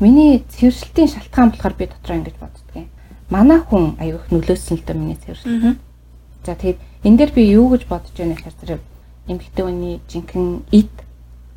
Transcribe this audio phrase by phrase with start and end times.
[0.00, 2.88] миний цэвэршилтийн шалтгаан болохоор би дотроо ингэж боддгийн.
[3.30, 5.78] Манай хүн аюух нөлөөсөн л доо миний цэвэршилт.
[6.46, 8.80] За тэгээд энэ дээр би юу гэж бодож байна гэхээр
[9.28, 10.94] эмэгтэй хүний жинхэнэ эд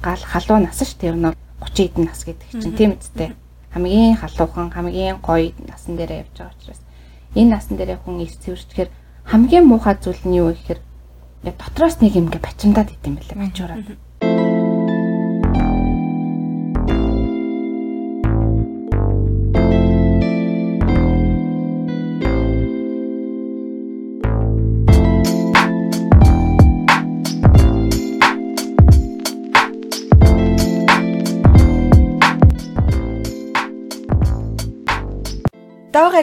[0.02, 1.32] гал халуун нас ш тэр нь
[1.62, 3.38] 30 эдэн нас гэдэг чинь тийм үстэй.
[3.72, 6.82] Хамгийн халуухан, хамгийн гоё насан дээр явж байгаа учраас
[7.36, 8.90] энэ насан дээр хүн эс цэвэрчгээр
[9.24, 10.82] хамгийн муухай зүйл нь юу гэхээр
[11.46, 13.88] дотроос нэг юм гэ бачимдаад идэм байлаа бачуураад.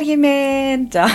[0.04, 0.92] Юм ээ.
[0.92, 1.06] За.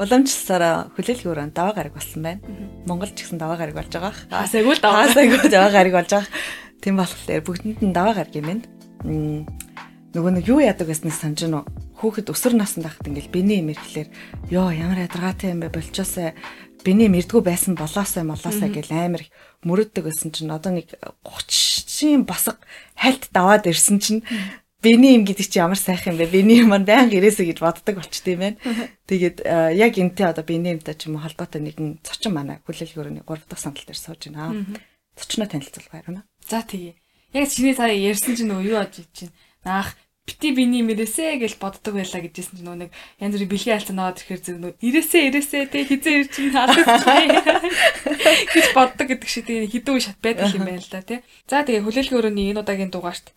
[0.00, 2.40] Уламжлалсараа хүлээлгийн өрөөнд даваа гараг болсон байна.
[2.86, 4.14] Монгол ч гэсэн даваа гараг болж байгаа.
[4.30, 5.06] Хаасайгүй л даваа.
[5.06, 6.32] Хаасайгүй даваа гараг болж байгаа.
[6.82, 8.64] Тийм болохоор бүгдэнд нь даваа юм байна.
[10.14, 11.54] Нөгөө нэг юу яадаг гэснээр санаж нь
[12.00, 14.08] хүүхэд өсөр наснд байхад ингээл биний юм ирэхлээр
[14.54, 16.32] ёо ямар ядаргаатай юм бэ болчоосаа
[16.86, 19.30] биний мэрдгүү байсан болоосаа молоосаа гэл амар их
[19.66, 20.94] мөрөддөг гэсэн чинь одоо нэг
[21.26, 22.56] 30-ийн басга
[22.94, 24.22] хальт даваад ирсэн чинь
[24.78, 26.30] Бэний юм гэдэг чи ямар сайхан юм бэ?
[26.30, 28.58] Бэний юм маань байнга ирээсэ гэж боддог болчт юм байна.
[29.10, 29.42] Тэгээд
[29.74, 33.58] яг энтэй одоо бэний юмтай ч юм уу холбоотой нэгэн цочин манай хүлээлгөөрөний 3 дахь
[33.58, 34.54] сандал дээр сууж байна.
[35.18, 36.22] Цочноо танилцуулгаа ярина.
[36.46, 36.94] За тэгье.
[37.34, 39.34] Яг чиний сая ярьсан чинь нөгөө юу аж чинь
[39.66, 43.96] наах бити биний мэрээсэ гэж боддог байлаа гэжсэн чинь нөгөө нэг янз бүрийн бэлгийн альцаа
[43.98, 46.76] наваад ирэхээр зөв нөгөө ирээсэ ирээсэ тэ хизээ ирж чинь хаалт
[48.54, 51.20] гэж боддог гэдэг шиг тийм хідүү шат байдаг юм байна л да тий.
[51.48, 53.32] За тэгээ хүлээлгөөрөний энэ удаагийн дугаарт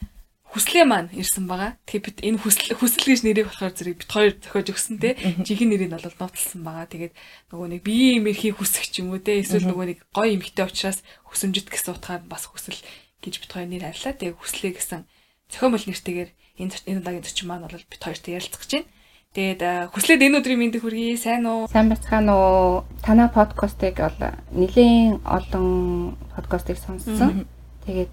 [0.52, 1.80] хүслээ маань ирсэн байгаа.
[1.88, 5.16] Тэгээ бид энэ хүсэл хүсэл гэж нэрийг болохоор зэрэг бид хоёр зохиож өгсөн те.
[5.47, 6.88] Жинхэнэ нэрийг нь бол нууцлсан байгаа.
[6.91, 7.13] Тэгээд
[7.55, 9.39] нөгөө нэг биеийн эмэрхийг хүсэх ч юм уу те.
[9.39, 12.75] Эсвэл нөгөө нэг гоё эмхтэй учраас хүсэмжит гэсэн утгаар бас хүсэл
[13.23, 14.11] гэж бид хоёр нэр авлаа.
[14.11, 15.07] Тэгээ хүслээ гэсэн
[15.47, 16.29] зохиомжтой нэртэйгээр
[16.59, 18.91] энэ энэ удаагийн зочин маань бол бид хоёртой ярилцах гэж байна.
[19.31, 19.61] Тэгээд
[19.95, 21.16] хүслээд энэ өдрийн мэндийг хүргэе.
[21.16, 21.63] Сайн уу?
[21.72, 22.83] Сайн бацгаана уу?
[22.99, 24.19] Танаа подкастыг бол
[24.51, 27.47] нэлийн олон подкастыг сонссон.
[27.88, 28.12] Тэгээд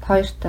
[0.00, 0.42] хоёрт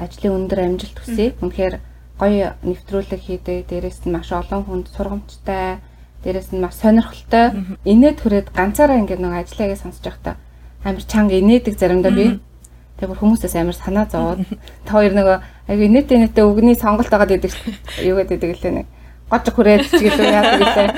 [0.00, 1.36] ажлын өндөр амжилт хүсье.
[1.44, 1.76] Үнэхээр
[2.16, 3.68] гоё нэвтрүүлэг хийдэг.
[3.68, 5.84] Дээрээс нь маш олон хүнд сургамжтай,
[6.24, 7.78] дээрээс нь маш сонирхолтой.
[7.84, 10.34] Инээд хүрээд ганцаараа ингээд нэг ажиллаагаа сонсож байхдаа
[10.84, 12.40] амар чанга инээдэг заримдаа би.
[12.96, 14.44] Тэгээ бүр хүмүүсээс амар санаа зовоод
[14.84, 15.36] та хоёр нөгөө
[15.68, 17.52] айгүй инээтэй инээтэй өгний сонголт байгаа гэдэг
[18.08, 18.86] юу гэдэг лээ нэг
[19.32, 20.88] гож хүрээд ч гэлээ яадаг гэлээ.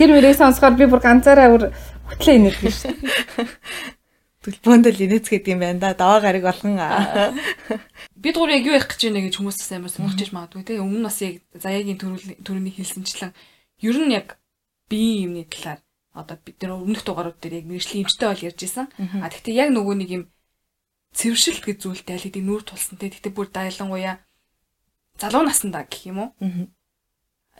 [0.00, 1.64] Тэр мөрийг сонсохоор би бүр ганцаараа бүр
[2.08, 3.99] хөтлөө инээдэг шүү дээ
[4.40, 5.92] төлбөөнд л инээцгээд юм байна да.
[5.92, 6.80] Даваа гараг болгон.
[8.16, 10.80] Бид гур яг юу ярих гэж байна гэж хүмүүсээс амар сонирхож магадгүй те.
[10.80, 12.00] Өмнө бас яг заяагийн
[12.40, 13.36] төрөний хэлсэнчлэн
[13.84, 14.40] ер нь яг
[14.88, 15.84] биеийн юмны талаар
[16.16, 18.88] одоо бид нар өмнөх дугаарууд дээр яг мэрэгжлийн эмчтэй бол ярьж исэн.
[19.20, 20.24] А тэгтээ яг нөгөө нэг юм
[21.12, 23.12] цэвэршилт гэж зүйлтэй аль хэдийн нүүр тулсан те.
[23.12, 24.24] Тэгтээ бүр дайлангуяа
[25.20, 26.30] залуу насндаа гэх юм уу?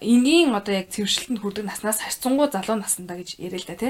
[0.01, 3.89] Энгийн одоо яг цэвэршилтэнд хүрдэг наснаас харьцангуй залуу насндаа гэж яриа л да те.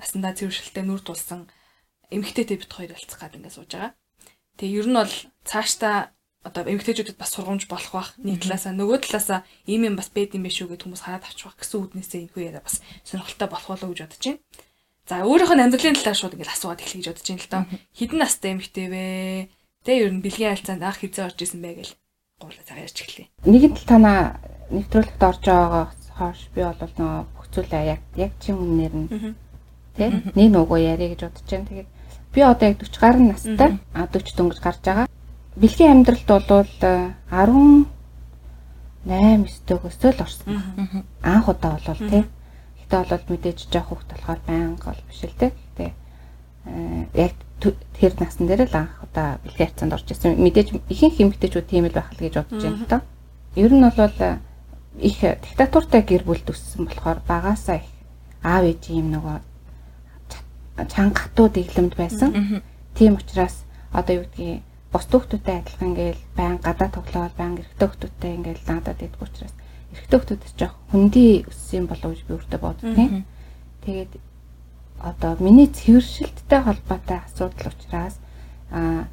[0.00, 1.46] Наснда цэвэршилтэд нүүр тулсан
[2.10, 3.92] эмгтээтэй бит хоёр ялцах гад ингээд сууж байгаа.
[4.58, 5.14] Тэгээ ер нь бол
[5.46, 6.12] цаашдаа
[6.42, 10.48] одоо эмгтээчүүдэд бас сургамж болох бах нэг талаасаа нөгөө талаасаа ийм юм бас бэд юм
[10.48, 13.68] биш үү гэж хүмүүс хараад авчих бах гэсэн үднээсээ энэ хүү яриа бас сонирхолтой болох
[13.68, 14.40] болоо гэж бодож байна.
[15.04, 17.62] За өөрийнх нь амьдралын талаар шууд ингээд асууад эхлэе гэж бодож байна л доо.
[17.92, 19.04] Хідэн настай эмгтээ вэ?
[19.84, 21.92] Тэ ер нь бэлгийн альцаанд анх хизээ орж исэн бэ гэл
[22.40, 23.28] гурлаа цагаа ярьж эхлэе.
[23.44, 24.20] Нэгэн тал танаа
[24.72, 29.08] нэвтрүүлэгт орж байгаагаас хойш би бол нөгөө бүх зүйлээ яг яг чин үнээр нь
[29.96, 31.68] тэ нэг нөгөө яриа гэж бодож байна.
[31.68, 31.90] Тэгээд
[32.34, 33.78] Би одоо яг 40 гаруй настай.
[33.94, 35.06] А 40 дөнгөж гарч байгаа.
[35.56, 37.86] Бэлгийн амьдралд бол 18
[39.06, 40.62] 9-өөс л орсон.
[41.22, 42.24] Анх удаа болвол тий.
[42.84, 45.50] Гэтэ бол мэдээж жоох хөвгт болохоор байнга бол биш л тий.
[45.50, 45.92] Гэтэ
[47.16, 47.34] яг
[47.96, 50.36] тэр насн дээр л анх удаа бэлгийн хацаанд орж ирсэн.
[50.36, 53.00] Мэдээж ихэнх эмэгтэйчүүд тийм л байх л гэж бодож байна л доо.
[53.56, 54.16] Ер нь бол
[55.00, 57.88] их диктатуртай гэр бүлд өссөн болохоор багаасаа их
[58.44, 59.36] аав ээжийн юм нөгөө
[60.88, 62.62] чанга хатуу дэглэмд байсан.
[62.94, 68.32] Тийм учраас одоо юу гэдгийг бос хүүхдүүдтэй адилхан ингээл байн гадаа тоглоод байн эрэгтэй хүүхдүүдтэй
[68.34, 69.54] ингээл надад идэх учраас
[69.92, 73.24] эрэгтэй хүүхдүүд жоох хөндөй өссөн болов гэж би өөртөө боддгийн.
[73.86, 74.12] Тэгээд
[74.98, 78.18] одоо миний цэвэршилттэй холбоотой асуудал учраас
[78.70, 79.06] аа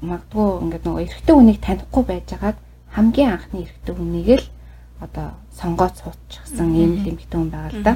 [0.00, 2.58] магадгүй ингээд нөгөө эрэгтэй хүнийг танихгүй байжгаад
[2.94, 4.46] хамгийн анхны эрэгтэй хүнийг л
[5.00, 7.94] одоо сонгоод суудчихсан юм лимэгтэй хүн байгаа л да.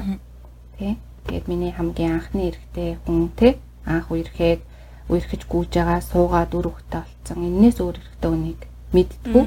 [0.77, 0.97] Тэ.
[1.27, 4.61] Тэгээд миний хамгийн анхны эрэгтэй хүн те анх үерхэд
[5.09, 7.39] үерхэж гүйж байгаа суугаад үр хөвгтэй болцсон.
[7.43, 8.61] Эннээс өөр эрэгтэй хүнийг
[8.93, 9.43] мэдтгүү.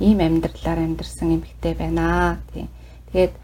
[0.00, 2.38] Ийм амьдралаар амьдарсан эмэгтэй байна.
[2.52, 2.68] Тийм.
[3.12, 3.34] Тэгээд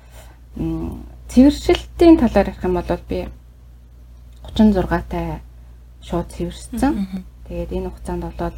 [1.28, 3.28] цэвэршилтийн талаар ярих юм бол би
[4.54, 5.40] 36 тай
[6.02, 7.24] шууд цэвэрсэн.
[7.48, 8.56] Тэгээд энэ хугацаанд бол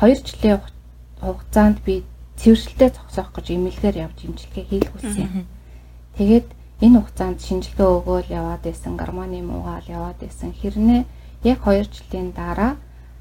[0.00, 0.60] 2 жилийн
[1.20, 2.04] хугацаанд би
[2.38, 5.46] цэвэршилтэд зогсоох гэж имэлгээр явж имчилгээ хийх хүссэн.
[6.18, 6.46] Тэгээд
[6.82, 10.50] энэ хугацаанд шинжилгээ өгөөл яваад байсан, гормоны муугаал яваад байсан.
[10.50, 11.04] Хэрнээ
[11.44, 12.76] яг 2 жилийн дараа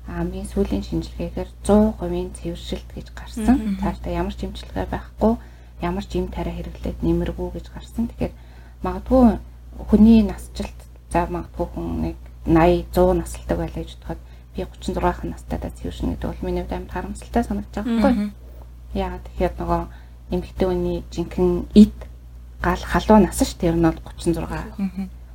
[0.08, 3.78] амгийн сүүлийн шинжилгээгээр 100% цэвэршилт гэж гарсан.
[3.80, 5.34] Цаашдаа ямар ч имчилгээ байхгүй,
[5.82, 8.10] ямар ч им тариа хэрэглээд нэмэргүй гэж гарсан.
[8.10, 8.34] Тэгэхээр
[8.84, 9.40] магадгүй
[9.88, 10.80] хүний насжилт
[11.12, 14.20] за магадгүй хүн нэг 80 100 насалдаг байлаа гэж бодоход
[14.56, 18.32] би 36 настайдаа цэвэршнэ гэдэг бол миний хувьд амар харамсалтай санагдаж байгаа байхгүй.
[18.94, 19.82] Яагаад тэгэхээр нөгөө
[20.36, 21.98] эмэгтэй хүний жинхэнэ ид
[22.64, 23.70] гал халуун нас шүү дээ.
[23.70, 24.40] Ер нь бол 36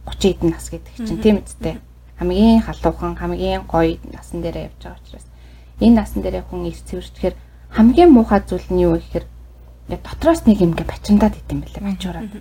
[0.09, 1.77] 30 эдэн нас гэдэг чинь тийм үстэй.
[2.17, 5.27] Хамгийн халуухан, хамгийн гоё насан дээрээ явж байгаа учраас
[5.79, 7.35] энэ насан дээрээ хүн ирс цэвэрчхээр
[7.77, 9.27] хамгийн муухай зүйл нь юу гэхээр
[9.89, 12.33] дотроос нэг юм гэ бачимдаад идэм байлаа бачуураад.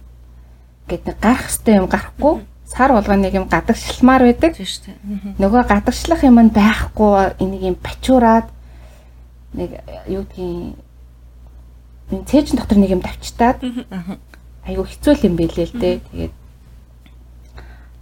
[0.87, 2.33] Гэт нэг гарах хэвээр юм гарахгүй
[2.65, 4.55] сар болгоно нэг юм гадагшилмаар байдаг.
[4.55, 4.97] Тийм шүү дээ.
[5.37, 8.47] Нөгөө гадагшлах юм нь байхгүй энийг юм бачуураад
[9.53, 9.69] нэг
[10.07, 10.75] юу гэдгийг
[12.11, 13.59] энэ цээжин дотор нэг юм тавьчтаад
[14.67, 15.95] айгүй хэцүү юм бэлээ л дээ.
[16.11, 16.33] Тэгээд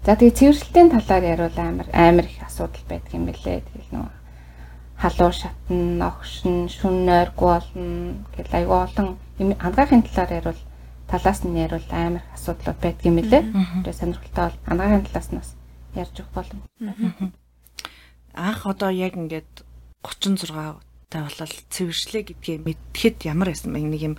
[0.06, 3.66] За тэгээ цэвэрлэлтийн талаар яривал амар амар их асуудал байдаг юм бэлээ.
[3.66, 4.14] Тэгэл нөгөө
[5.02, 9.08] халуун шатн, огшин, шүн нойргүй болно гэл айгүй олон
[9.66, 10.62] ангаахын талаар яривал
[11.10, 13.44] талаас нь яривал амар их асуудлууд байдаг юм билээ.
[13.82, 15.52] Тэгээ сонирхолтой бол ангаахын талаас нь бас
[15.98, 16.62] ярьж өгөх болно.
[18.38, 19.66] Анх одоо яг ингээд
[20.06, 20.54] 36
[21.10, 23.74] та болол цэвэршлээ гэдгийг мэдхэд ямар байсан?
[23.74, 24.16] Нэг юм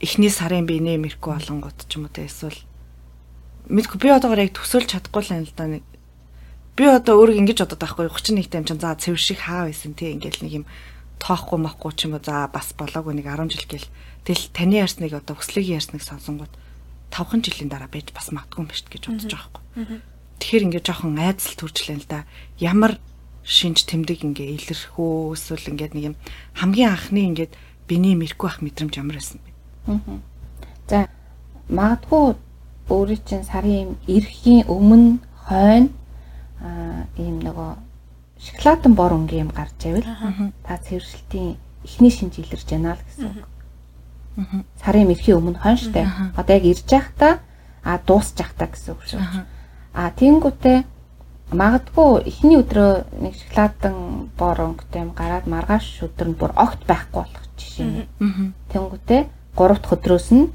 [0.00, 2.58] эхний сарын биенээ мэрхүү болонгууд ч юм уу те эсвэл
[3.66, 5.84] мэдгүй би одоогоор яг төсөөлж чадахгүй л юм л да нэг.
[6.76, 10.12] Би одоо өөрийг ингэж бодоод байхгүй 31 тайм чинь за цэвэр шиг хаа байсан те.
[10.12, 10.64] Ингээл нэг юм
[11.18, 12.22] тоохгүй махгүй ч юм уу.
[12.22, 13.90] За бас болоогүй нэг 10 жил гэл.
[14.28, 16.52] Тэгэл таны ярьсныг одоо хүслэгийн ярьсныг сонсонгууд
[17.10, 20.00] 5хан жилийн дараа байж бас магадгүй юм биш гэж бодож байгаа байхгүй.
[20.36, 22.28] Тэгэхээр ингээд жоохон айдсал төржлээ л да.
[22.60, 23.00] Ямар
[23.42, 26.16] шинж тэмдэг ингээ илэрх үү эсвэл ингээд нэг юм
[26.60, 27.56] хамгийн анхны ингээд
[27.88, 29.55] биний мэрэггүй ах мэдрэмж ямар байсан бэ?
[30.88, 31.08] За
[31.68, 32.34] магадгүй
[32.90, 35.90] өөрийн чинь сарын эрхийн өмнө хойно
[36.60, 37.70] аа ийм нөгөө
[38.38, 40.06] шоколадан бор өнгийн юм гарч байвал
[40.62, 43.46] та цэвэршилтийн эхний шинж илэрж байна л гэсэн үг.
[44.82, 46.02] Сарын эрхийн өмнө хойно штэ.
[46.36, 47.38] Одоо яг ирж байхдаа
[47.82, 49.20] а дуусч байхдаа гэсэн үг шүү.
[49.94, 50.78] А тэнгуүтээ
[51.50, 57.22] магадгүй эхний өдрөө нэг шоколадан бор өнгөтэй юм гараад маргааш өдөр нь бүр огт байхгүй
[57.22, 58.06] болох жишээ.
[58.74, 59.22] Тэнгуүтээ
[59.56, 60.52] 3 дахь өдрөөс нь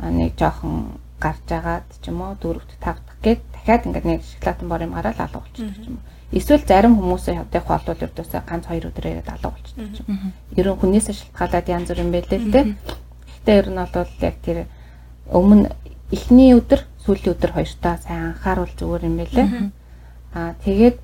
[0.00, 4.82] нэг жоохон гарч агаад ч юм уу дөрөвт тавдах гээд дахиад ингээд нэг шоколадын бор
[4.82, 6.06] юм гараад алга болчихдог ч юм уу.
[6.32, 10.32] Эсвэл зарим хүмүүсийн хавдах болвол ердөөсөө ганц хоёр өдрөөр алга болчихдог ч юм.
[10.56, 12.66] Ерөн хүнээсээ шалтгаалаад янз бүр юм байлээ л дээ.
[13.26, 14.58] Гэхдээ ер нь бол яг тэр
[15.28, 15.68] өмнө
[16.14, 19.46] эхний өдөр сүүлийн өдөр хоёртаа сайн анхааруул зүгээр юм байлээ.
[20.36, 20.96] Аа тэгээд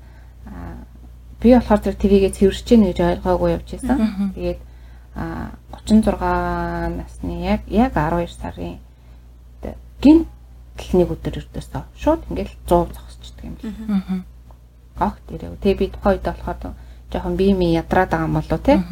[1.41, 3.97] би болохоор тэр твигээ цэвэрч гэнэ гэж ойлгоогүй явж байсан.
[4.33, 4.74] Тэгээд а
[5.15, 6.19] 36
[6.99, 8.79] насны яг яг 12 сарын
[10.01, 10.27] гинт
[10.93, 14.23] нэг өдөр өрдөөсөө шууд ингээл 100 зогсчихдаг юм л.
[14.99, 15.55] Огт ирэв.
[15.63, 16.75] Тэгээ би тухайн үед болохоор
[17.11, 18.83] жоохон бие мий ядраад байгаа юм болоо те.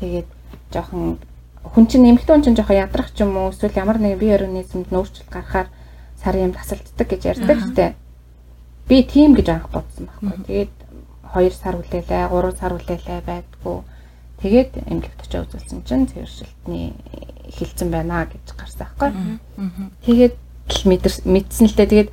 [0.00, 0.28] Тэгээд
[0.72, 1.18] жоохон
[1.62, 4.88] хүн чинь нэмэгтэй хүн чинь жоохон ядрах ч юм уу эсвэл ямар нэгэн бие организмд
[4.90, 5.68] нөөцлөлт гарахаар
[6.16, 7.94] сарын юм тасалддаг гэж ярьдаг штэ.
[8.88, 10.40] Би тийм гэж анх бодсон байхгүй.
[10.46, 10.74] Тэгээд
[11.36, 13.78] 2 сар хүлээлээ, 3 сар хүлээлээ байдгүй.
[14.46, 16.94] Тэгээд эмнэлэгт очиж үзүүлсэн чинь цэвэршилтний
[17.50, 19.10] эхэлсэн байна гэж гарсан байхгүй.
[20.06, 20.34] Тэгээд
[21.26, 21.90] мэдсэн л дээ.
[21.90, 22.10] Тэгээд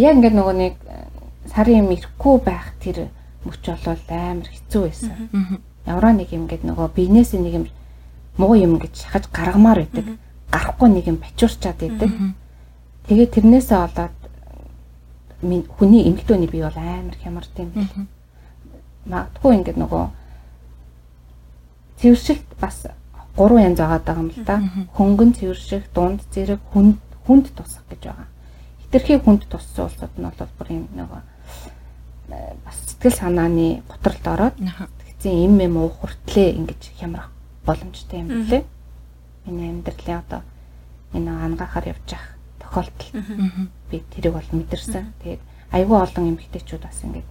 [0.00, 1.04] яг ингээд нөгөө нэг э,
[1.52, 3.12] сарын юм ирэхгүй байх тэр
[3.44, 5.12] мөч болол амар хэцүү байсан.
[5.84, 7.66] Ямар нэг юм ингээд нөгөө биенээсээ нэг юм
[8.40, 10.16] муу юм гэж шахаж гаргамаар байдаг.
[10.48, 12.10] Гарахгүй нэг юм бачуурчаад байдаг.
[13.12, 14.16] Тэгээд тэрнээсээ болоод
[15.76, 18.08] хүний эмгтөөний бие бол амар хямард юм.
[19.04, 20.23] Магадгүй ингээд нөгөө
[22.04, 22.84] цэвэршилт бас
[23.36, 24.60] гурван янз байгаа юм л да.
[24.92, 28.28] Хөнгөн цэвэрших, дунд зэрэг, хүнд хүнд тусах гэж байгаа.
[28.84, 31.20] Хитрхи хүнд туссан улсууд нь бол бүр юм нөгөө
[32.28, 37.32] э, бас сэтгэл санааны готролд ороод тэгцэн юм юм уу хүртлээ ингэж хямрах
[37.64, 38.64] боломжтой юм билээ.
[39.48, 40.42] Миний амьдралын одоо
[41.16, 43.08] энэ ангаахаар явж явах тохиолдол
[43.88, 45.08] би тэрийг бол мэдэрсэн.
[45.24, 45.42] Тэгээд
[45.72, 47.24] айгүй олон эмэгтэйчүүд бас ингэж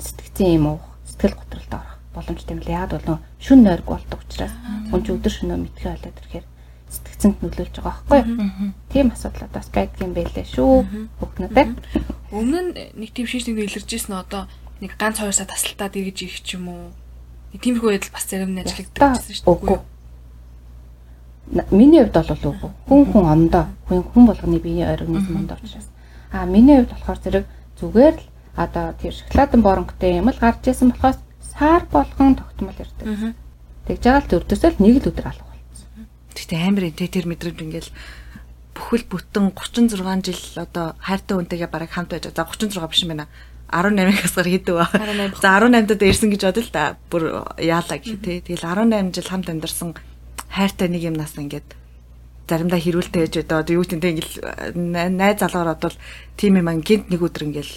[0.00, 4.20] сэтгцэн юм уу сэтгэл готролд орох боломжтой юм л яад бол нөө шүн нойрг болдог
[4.24, 4.54] учраас
[4.90, 6.46] хүн ч өдөр шөнөө мэдхээ болоод ирэхээр
[6.88, 8.72] сэтгцэнд нөлөөлж байгаа байхгүй юу?
[8.90, 10.74] Тийм асуудлууд бас байдаг юм байлээ шүү.
[11.18, 11.66] Хүүхнүүдээ.
[12.30, 14.42] Өмнө нь нэг тийм шийдвэр нэг илэрж ирсэн нь одоо
[14.80, 16.94] нэг ганц хоёр сар тасалтаад эргэж ирэх ч юм уу.
[17.52, 19.82] Нэг тиймэрхүү байдал бас зарим нь ажиллагддаг гэсэн шүү дээ.
[21.74, 22.70] Миний хувьд бол үгүй.
[22.86, 23.64] Хүн хүн ондоо.
[23.90, 25.86] Хүн хүн болгоны биеийн организм ондоо учраас.
[26.30, 27.44] А миний хувьд болохоор зэрэг
[27.82, 31.18] зүгээр л одоо тэр шоколадын боронхтой юм л гарч исэн болохоос
[31.58, 33.34] сар болгон тогтмол ирдэг.
[33.88, 36.06] Тэгж байгаа л зөрдөөсөө л нэг л өдөр алга болсон.
[36.36, 37.90] Гэхдээ амар энэ тэр мэдрэмж ингээл
[38.76, 42.44] бүхэл бүтэн 36 жил одоо хайртай хүнтэйгээ бараг хамт байж байгаа.
[42.44, 43.28] За 36 биш юм байна.
[43.72, 44.86] 18-аас гар хийдэг ба.
[45.40, 46.84] За 18-д ирсэн гэж бодъё л да.
[47.08, 47.22] Бүр
[47.56, 48.44] яалаа гэх тээ.
[48.46, 49.96] Тэгэл 18 жил хамт амьдарсан
[50.52, 51.68] хайртай нэг юмнаас ингээд
[52.46, 54.34] заримдаа хэрүүлтэй байж одоо юу гэдэг ингээл
[55.10, 55.98] найз залгаар бодвол
[56.38, 57.74] тийм юм гинт нэг өдөр ингээл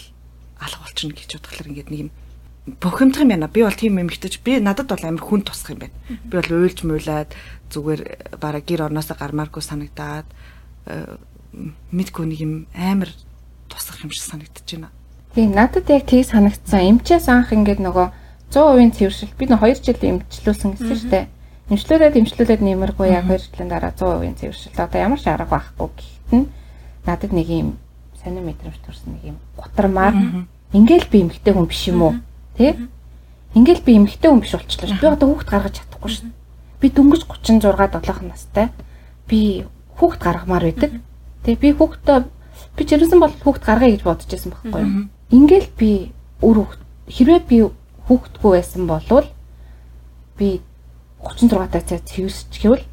[0.61, 2.11] алга болчихно гэж бодглохлоор ингээд нэг юм
[2.77, 3.47] бухимдах юм байна.
[3.47, 5.95] Би бол тийм юм ихтэйч би надад бол амар хүн тусах юм байна.
[6.09, 7.33] Би бол уйлж муулаад
[7.73, 8.01] зүгээр
[8.39, 10.27] бараг гэр орноосоо гармааргүй санагдаад
[10.85, 11.17] э,
[11.91, 13.09] мэдгүй нэг юм амар
[13.69, 14.89] тусах юм шиг санагдаж байна.
[15.35, 16.99] Тийм надад яг тийг санагдсан.
[16.99, 18.07] Эмчээс анх ингээд нөгөө
[18.49, 21.25] 100% цэвэршил би нэг 2 жил эмчлүүлсэн гэсэн шүү дээ.
[21.69, 24.73] Эмчлүүлээд эмчлүүлээд нэмэргүй яг 2 жилийн дараа 100% цэвэршил.
[24.73, 26.49] Одоо ямар ч арга байхгүй гэхэд нь
[27.05, 27.77] надад нэг юм
[28.17, 30.15] сонир мэдрэмж төрсөн нэг юм гутармаар
[30.73, 32.13] ингээл би эмгтэй хүн биш юм уу?
[32.59, 32.75] Тэ?
[33.55, 34.99] Ингээл би эмгтэй хүн биш болчихлоо.
[34.99, 36.35] Би одоо хүүхд гаргаж чадахгүй шин.
[36.83, 38.67] Би дөнгөж 36 7 настай.
[39.31, 39.63] Би
[39.95, 40.99] хүүхд гаргамаар байдаг.
[41.47, 42.27] Тэ би хүүхдтэй
[42.75, 45.07] би жирэмсэн бол хүүхд гаргая гэж бодож байсан байхгүй юу?
[45.31, 46.11] Ингээл би
[46.43, 46.67] өр
[47.07, 47.57] хэрвээ би
[48.11, 49.27] хүүхдгүй байсан болвол
[50.37, 50.61] би
[51.23, 52.85] 36 таа цэвэрсч гэвэл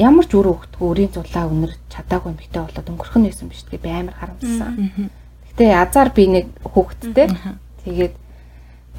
[0.00, 3.84] ямар ч үр хөвгтгөө өрийн зулаа өнөр чадаагүй эмэгтэй болоод өнгөрөх нь байсан биш тэгээ
[3.84, 4.72] би амар харамссан.
[5.52, 7.28] Гэтэ азар би нэг хүүхэдтэй.
[7.84, 8.14] Тэгээд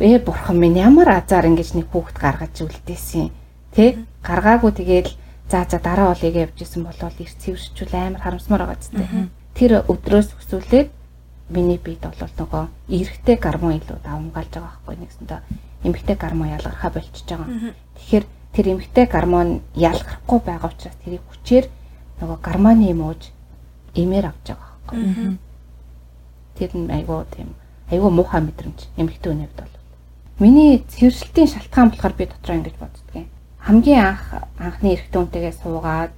[0.01, 3.29] бэ бурхан минь ямар азар ингэж нэг хүүхэд гаргаж үлдээсэн.
[3.77, 5.08] Тэ гаргаагүй тэгээд
[5.46, 9.29] за за дараа болыг явж исэн болвол их цэвэрчүүл амар харамсмаар байгаа зү.
[9.53, 10.89] Тэр өдрөөс өсвөлээд
[11.53, 15.39] миний биед бол нөгөө эрэгтэй гармон илүү давмгаалж байгаа байхгүй нэгсэндээ
[15.86, 17.75] эмэгтэй гармон ялгархаа болчихж байгаа.
[18.01, 18.25] Тэгэхээр
[18.58, 21.65] тэр эмэгтэй гармон ялгархгүй байгаа учраас тэрийг хүчээр
[22.25, 23.29] нөгөө гармоны мууж
[23.93, 25.38] эмээр авч байгаа байхгүй.
[26.58, 27.53] Тэр нь айгүй тийм
[27.93, 29.80] айгүй муухай мэдрэмж эмэгтэй үнэвд бол.
[30.41, 33.29] Миний цэвэршилтийн шалтгаан болохоор би дотроо ингэж боддгийн.
[33.62, 34.25] Хамгийн анх
[34.57, 36.13] анхны эрэгтэй үнтэйгээ суугаад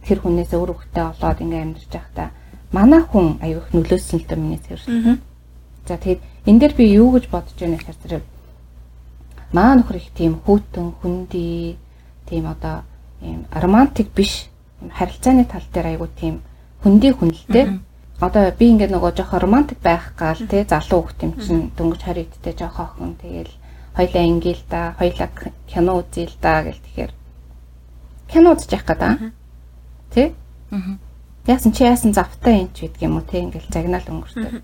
[0.00, 2.28] тэр хүнээс өөр хөвгтэй болоод ингээм амьдарч байхдаа
[2.72, 5.20] манай хүн аюух нөлөөсөн л доо миний цэвэрлэл.
[5.84, 8.24] За тэгээд энэ дээр би юу гэж бодож байна гэхээр
[9.52, 11.76] маа нөхөр их тийм хүүтэн хүндий
[12.24, 12.80] тийм одоо
[13.20, 14.48] ийм романтик биш
[14.88, 16.40] харилцааны тал дээр айгу тийм
[16.80, 17.76] хүндий хүнэлтэй.
[18.22, 22.54] Одоо би ингээд нөгөө жоохон романтик байх гал те залуу хүүхд юм чинь дөнгөж харигдтэй
[22.54, 23.52] жоохон охин тэгэл
[23.98, 25.28] хоёлаа ингээл да хоёлаа
[25.66, 27.12] кино үзье л да гэл тэгэхээр
[28.30, 29.34] кино гэдэг.
[30.14, 30.32] Тэ?
[30.70, 30.96] Аа
[31.46, 34.62] Яасан чи яасан завтай юм ч гэдэг юм уу те ингээл загнаал өнгөртөө.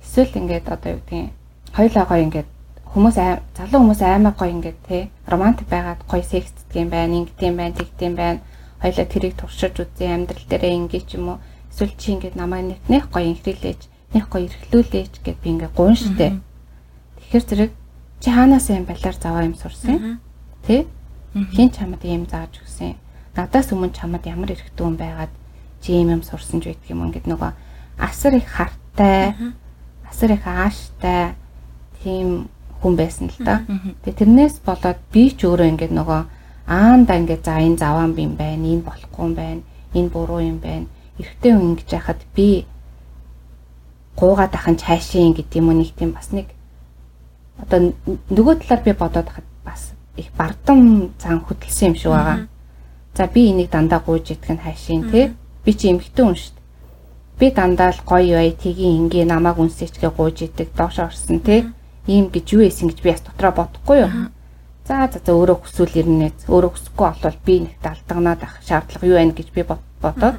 [0.00, 1.36] Эсвэл ингээд одоо юу гэдгийг
[1.76, 2.48] хоёлаа гоё ингээд
[2.88, 3.16] хүмүүс
[3.52, 7.76] залуу хүмүүс аймаг гоё ингээд те романтик байгаад гоё сексддэг юм байна, ингэдэг юм байна,
[7.76, 8.40] тэгдэг юм байна.
[8.80, 11.38] Хоёлаа тэрийг туршиж үзье амьдрал дээрээ ингээ ч юм уу.
[11.74, 16.38] Эсвэл чи ингээд намайг нэх гоё инхрийлээч, нэх гоё эрхлүүлээч гэд би ингээ гуйн штэ.
[17.18, 17.72] Тэгэхээр зэрэг
[18.22, 20.22] чи хаанаас юм балиар заваа юм сурсан?
[20.62, 20.86] Тэ?
[21.34, 22.94] Хин чамд ийм зааж өгсөн.
[23.34, 25.34] Надаас өмнө чамд ямар эрхтэн хүн байгаад
[25.82, 27.50] жим юм сурсан ч байдаг юм ингээд нөгөө
[27.98, 29.34] асар их хартай
[30.06, 31.34] асар их ааштай
[32.06, 32.46] тийм
[32.78, 33.66] хүн байсан л да.
[34.06, 36.20] Тэгээ тэрнээс болоод би ч өөрөө ингээд нөгөө
[36.70, 40.86] аанда ингээд за энэ заваан юм байна, энэ болохгүй юм байна, энэ буруу юм байна.
[41.18, 42.66] Эрэгтэй хүн ингэж яхад би
[44.16, 46.50] гуугаад ахын цаашийн гэдэг юм уу нэг тийм бас нэг
[47.58, 47.94] одоо
[48.30, 52.38] нөгөө талаар би бодоод хахад бас их бардам цан хөдөлсөн юм шиг байгаа.
[53.14, 57.40] За би энийг дандаа гуйж идэх нь хайшийн тий Би чи эмхтэн хүн шүү дээ.
[57.40, 61.72] Би дандаа л гоё бай, тгийн ингээ намайг үнсэчгээ гууж идэг, доош орсон тий.
[62.04, 64.28] Ийм гэж юу эсэн гэж би бас дотроо бодохгүй юу.
[64.84, 66.36] За за за өөрөө хүсвэл ирнэ.
[66.52, 70.36] Өөрөө хүсэхгүй болвол би нэг далдагнаад ах шаардлага юу байна гэж би бодоод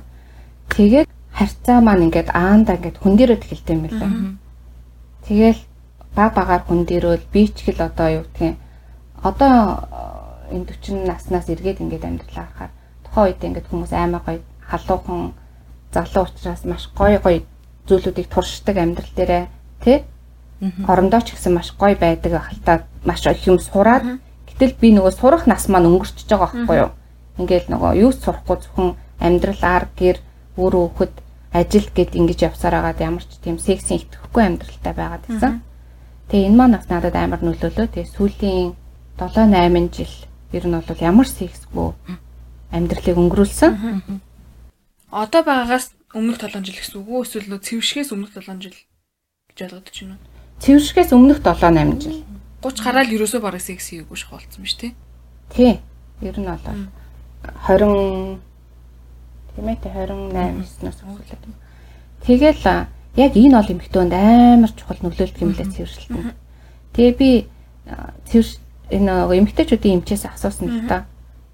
[0.73, 4.37] тэгээд харьцаа маань ингээд аанда ингээд хүн дээрээ тэлтэй юм байна.
[5.27, 5.59] Тэгэл
[6.15, 8.55] баг багаар хүн дээрөөл би ч гэл одоо юу гэдгийг
[9.19, 9.53] одоо
[10.51, 12.71] энэ 40 наснаас эргээд ингээд амьдралаа харахаар
[13.03, 15.21] тухайн үед ингээд хүмүүс аймаа гоё халуухан
[15.91, 17.41] залуу учраас маш гоё гоё
[17.87, 19.45] зүйлүүдийг туршдаг амьдрал дээрээ
[19.83, 19.97] тий
[20.87, 25.43] орондоо ч гэсэн маш гоё байдаг халтаа маш их юм сураад гэтэл би нөгөө сурах
[25.51, 26.91] нас маань өнгөрчихөж байгаа байхгүй юу?
[27.35, 30.17] Ингээл нөгөө юу сурахгүй зөвхөн амьдрал ар гэр
[30.57, 31.13] өөрөө хөхөд
[31.55, 35.63] ажил гэд ингэж явсаар агаад ямар ч тийм сексийн итгэхгүй амьдралтай байгаад гэсэн.
[36.31, 37.87] Тэгээ энэ маань бас надад амар нөлөөлөө.
[37.91, 38.75] Тэгээ сүүлийн
[39.15, 40.15] 7 8 жил
[40.51, 41.95] ер нь бол ямар сексгүй
[42.71, 43.71] амьдралыг өнгөрүүлсэн
[45.15, 48.75] одоо байгаагаас өмнөх 7 жил гэсэн үг үү эсвэл цэвэршгээс өмнөх 7 жил
[49.55, 50.23] гэж ойлгож байна уу?
[50.59, 52.23] Цэвэршгээс өмнөх 7 8 жил.
[52.59, 54.91] 30 гараал ерөөсөө бараг секси юу шахуулсан биз тий?
[55.55, 55.79] Тий.
[56.19, 56.75] Ер нь болоо
[57.67, 58.39] 20
[59.55, 61.39] тийм ээ 28 9-наас өсвөлээ.
[62.27, 62.63] Тэгэл
[63.15, 66.35] яг энэ ол эмхтөнд амар чухал нөлөөлдөг юм лээ цэвэршилтэнд.
[66.93, 67.29] Тэгээ би
[68.27, 68.51] цэвэрш
[68.91, 71.05] энэ эмхтэйчүүдийн эмчээс асуусан л та.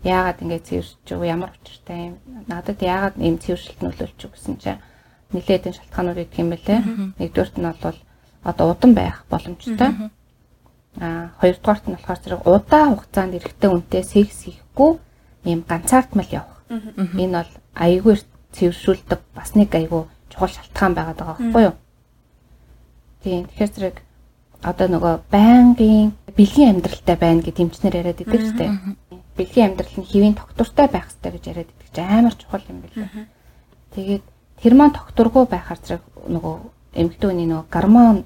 [0.04, 2.18] яагаад ингэ цэвэрч юу ямар учиртай юм
[2.50, 4.82] надад яагаад ийм цэвэршилт нөлөөлч юу гэсэн чинь
[5.30, 6.82] нилээдэн шалтгаанууд идэх юм бэлээ.
[7.22, 8.00] Нэгдүгürt нь бол
[8.42, 10.10] одоо удан байх боломжтой.
[10.98, 14.98] Аа хоёрдугаарт нь болохоор зэрэг удаан хугацаанд эрэхтэй үнтэй секс хийхгүй
[15.46, 16.51] ийм ганцаардмал явах.
[17.18, 18.16] Энэ бол аягүй
[18.56, 21.76] цэвэршүүлдэг бас нэг аягүй чухал шалтгаан байгаад байгаа байхгүй юу?
[23.24, 23.98] Тийм тэгэхээр зэрэг
[24.62, 28.72] одоо нөгөө байнгын бэлгийн амьдралтай байна гэдэг эмчнэр яриад идэг шүү дээ.
[29.38, 31.90] Бэлгийн амьдрал нь хэвийн тогтвортой байх хэрэгтэй гэж яриад идэг.
[31.92, 33.10] Чинь амар чухал юм билээ.
[33.96, 34.24] Тэгээд
[34.62, 36.56] тэр маань тогтворгүй байхаар зэрэг нөгөө
[37.02, 38.24] эмэгтэй хүний нөгөө гормоны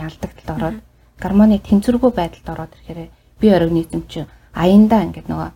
[0.00, 0.78] алдагталд ороод
[1.20, 5.50] гормоны тэнцвэргүй байдалд ороод ирэхээр бие организм чинь аяндаа ингээд нөгөө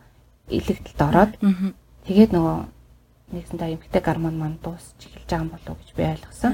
[0.50, 1.32] илэгдэлд ороод
[2.10, 2.58] тэгээд нөгөө
[3.30, 6.52] нэгсэндээ эмэгтэй гормон маань дуусч эхэлж байгаа юм болов уу гэж би ойлгосон.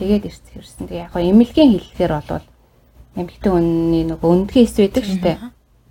[0.00, 0.88] Тэгээд ирс ирсэн.
[0.88, 2.44] Тэгээ яг хоо эмнэлгийн хэллэхээр бол
[3.20, 5.36] эмэгтэй хүний нөгөө өндгийс байдаг шүү дээ.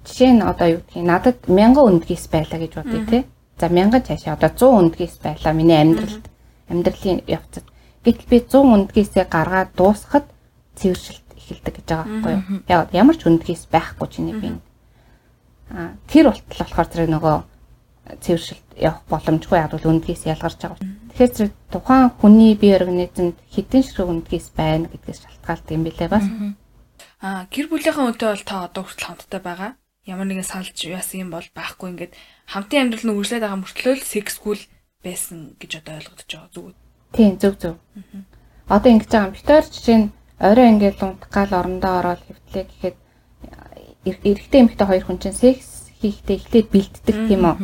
[0.10, 3.20] Жишээ нь одоо юу гэх юм надад 1000 өндгийс байлаа гэж бодъё те.
[3.62, 6.26] За 1000 цаашаа одоо 100 өндгийс байлаа миний амьдралд.
[6.74, 7.66] Амьдралын явцад.
[8.02, 10.26] Гэтэл би 100 өндгийсээ гаргаад дуусахад
[10.74, 12.44] цэвэршилт эхэлдэг гэж байгаа байхгүй юу?
[12.66, 14.58] Яг ямар ч өндгийс байхгүй чиний би.
[15.70, 17.36] Аа тэр болтол болохоор зэрэг нөгөө
[18.18, 20.82] цэвэршилт явах боломжгүй яг бол өндгийс ялгарч байгаа.
[20.82, 26.26] Тэгэхээр зэрэг тухайн хүний бие организмд хэдэн ширхэг өндгийс байна гэдгээс шалтгаалдаг юм билээ бас.
[27.22, 29.72] Аа гэр бүлийнхээ үнтэй бол та одоо хүртэл хамттай байгаа.
[30.08, 32.14] Ямар нэгэн салж яасан юм бол байхгүй ингээд
[32.48, 34.56] хамтын амьдрал нь үргэлжлээд байгаа мөртлөө сексгүй
[35.04, 36.74] байсан гэж одоо ойлгогдож байгаа зүг.
[37.14, 37.76] Тийм зөв зөв.
[38.72, 39.36] Одоо ингэж байгаа юм.
[39.36, 40.08] Битээр жишээ нь
[40.40, 42.98] орой ингээд унтах гал орондоо ороод хэвтлээ гэхэд
[44.08, 47.56] эрэгтэй эмэгтэй хоёр хүн чинь секс хийхдээ эхлээд бэлддэг тийм үү?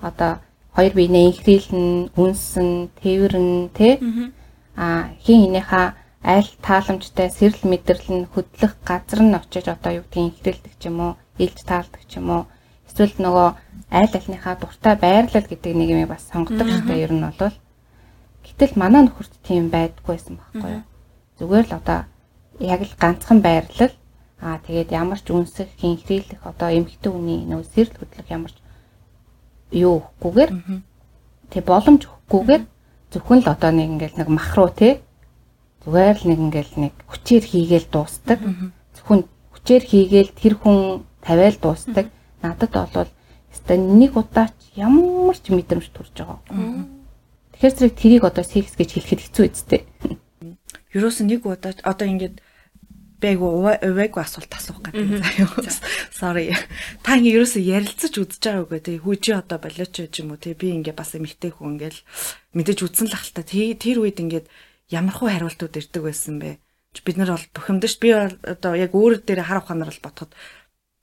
[0.00, 0.40] Одоо
[0.74, 3.98] хоёр биенээ инхрийлэн, үнсэн, тээвэрн тэ
[4.76, 5.86] а хин хинийхээ
[6.22, 10.98] аль тааламжтай сэрэл мэдрэл нь хөдлөх газар нь очиж одоо юу гэдгийг инхрийлдэг ч юм
[11.00, 12.44] уу, илж таалдаг ч юм уу.
[12.88, 13.48] Эсвэл нөгөө
[13.90, 17.56] аль альныхаа дуртай байрлал гэдэг нэг юм бас сонгодог дээ ер нь бол.
[18.44, 20.84] Гэтэл манай нөхөрт тийм байдггүйсэн байхгүй юу.
[21.40, 22.00] Зүгээр л одоо
[22.60, 23.94] яг л ганцхан байрлал
[24.40, 28.58] аа тэгээд ямар ч үнсэх, хинхрийлэх одоо эмхтэн үний нөгөө сэрэл хөдлөх ямар ч
[29.72, 30.50] юу өгөхгүйгээр
[31.50, 32.62] тэг боломж өгөхгүйгээр
[33.10, 35.02] зөвхөн л одоо нэг ингээл нэг махруу те
[35.82, 38.38] зүгээр л нэг ингээл нэг хүчээр хийгээл дуустдаг.
[38.94, 39.24] Зөвхөн
[39.56, 42.06] хүчээр хийгээл тэр хүн тавиал дуустдаг.
[42.44, 43.10] Надад болвол
[43.52, 46.38] өстой нэг удаач ямар ч мэдрэмж төрж байгаа.
[47.56, 49.82] Тэгэхээр зэрэг тэрийг одоо секс гэж хэлэхэд хэцүү үсттэй.
[50.94, 52.40] Ерөөс нэг удаач одоо ингээд
[53.20, 55.28] бэг увэг асуулт асуух гэдэг.
[56.10, 56.56] Sorry.
[57.04, 58.96] Та ингэ ерөөсөө ярилцаж үзэж байгаа үгүй тий.
[58.96, 60.56] Хүчи одоо болооч ч юм уу тий.
[60.56, 62.00] Би ингээ бас эмхтэй хүн ингээл
[62.56, 63.44] мэдээж үзсэн л ахalta.
[63.44, 64.48] Тэр үед ингээд
[64.88, 66.58] ямархуу хариултууд ирдэг байсан бэ?
[67.04, 70.32] Бид нар бол бухимдаж би одоо яг өөр дээр хар ухаанаар л ботход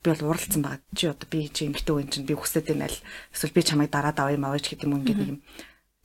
[0.02, 0.82] би бол уралцсан байгаа.
[0.92, 2.98] Чи одоо би чи эмхтэй хүн чинь би хүсэж байна л
[3.32, 5.40] эсвэл би чамайг дараад авъя мавж гэдэг юм ингээд нэг юм.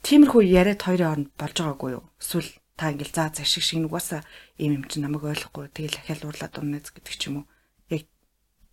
[0.04, 2.04] Тиймэрхүү яриад хоёрын хооронд болж байгаагүй юу?
[2.20, 4.26] Эсвэл та ингээл заа зашиг шиг нугасаа
[4.58, 5.70] ийм юм чи намайг ойлгохгүй.
[5.70, 7.46] Тэгэл ахяал уурлаад унназ гэдэг ч юм уу.
[7.90, 8.10] Яг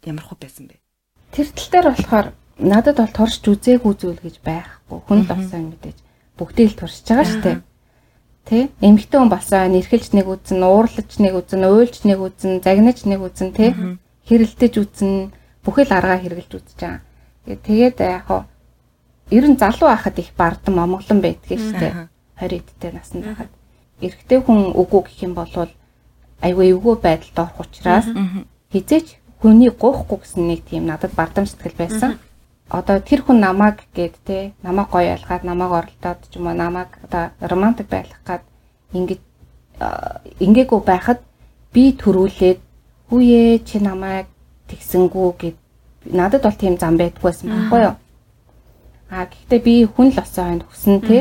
[0.09, 0.81] ямар хөө байсан бэ?
[1.37, 4.99] Тэр тал дээр болохоор надад бол туршиж үзээгүй зүйл гэж байхгүй.
[5.05, 5.99] Хүн болсон мэдээж.
[6.41, 7.59] Бүгдийг л туршиж байгаа шүү дээ.
[8.49, 8.59] Тэ?
[8.81, 13.53] Эмэгтэй хүн болсон нэрхэлж нэг үзэн уурлаж нэг үзэн уйлж нэг үзэн загнаж нэг үзэн
[13.53, 13.77] тэ?
[14.25, 15.13] Хэрэлдэж үзэн
[15.61, 17.05] бүхэл аргаа хэрглэж үзэж байгаа.
[17.45, 18.49] Тэгээд яг хоо
[19.29, 21.95] ер нь залуу байхад их бардам омглон байдгийг шүү дээ.
[22.41, 23.53] 20 эдтэй наснд байхад
[24.01, 25.53] эрэгтэй хүн үгүй гэх юм бол
[26.41, 28.07] айгүй эвгүй байдалд орох учраас
[28.73, 32.19] хизээч хүний гоохгүй гэсэн нэг тийм надад бардам сэтгэл байсан.
[32.71, 36.89] Одоо тэр хүн намайг гээд те намайг гоё ялгаад намайг оролдоод ч юм уу намайг
[37.05, 38.43] одоо романтик байх гад
[38.93, 39.21] ингэж
[40.41, 41.21] ингээгүй байхад
[41.73, 42.61] би төрүүлээд
[43.09, 44.27] хүүе чи намайг
[44.69, 45.57] тэгсэнгүү гэд
[46.05, 47.97] надад бол тийм зам байдггүйсэн байхгүй юу.
[49.11, 51.19] А гэхдээ би хүн л осон хойно хүсэн те.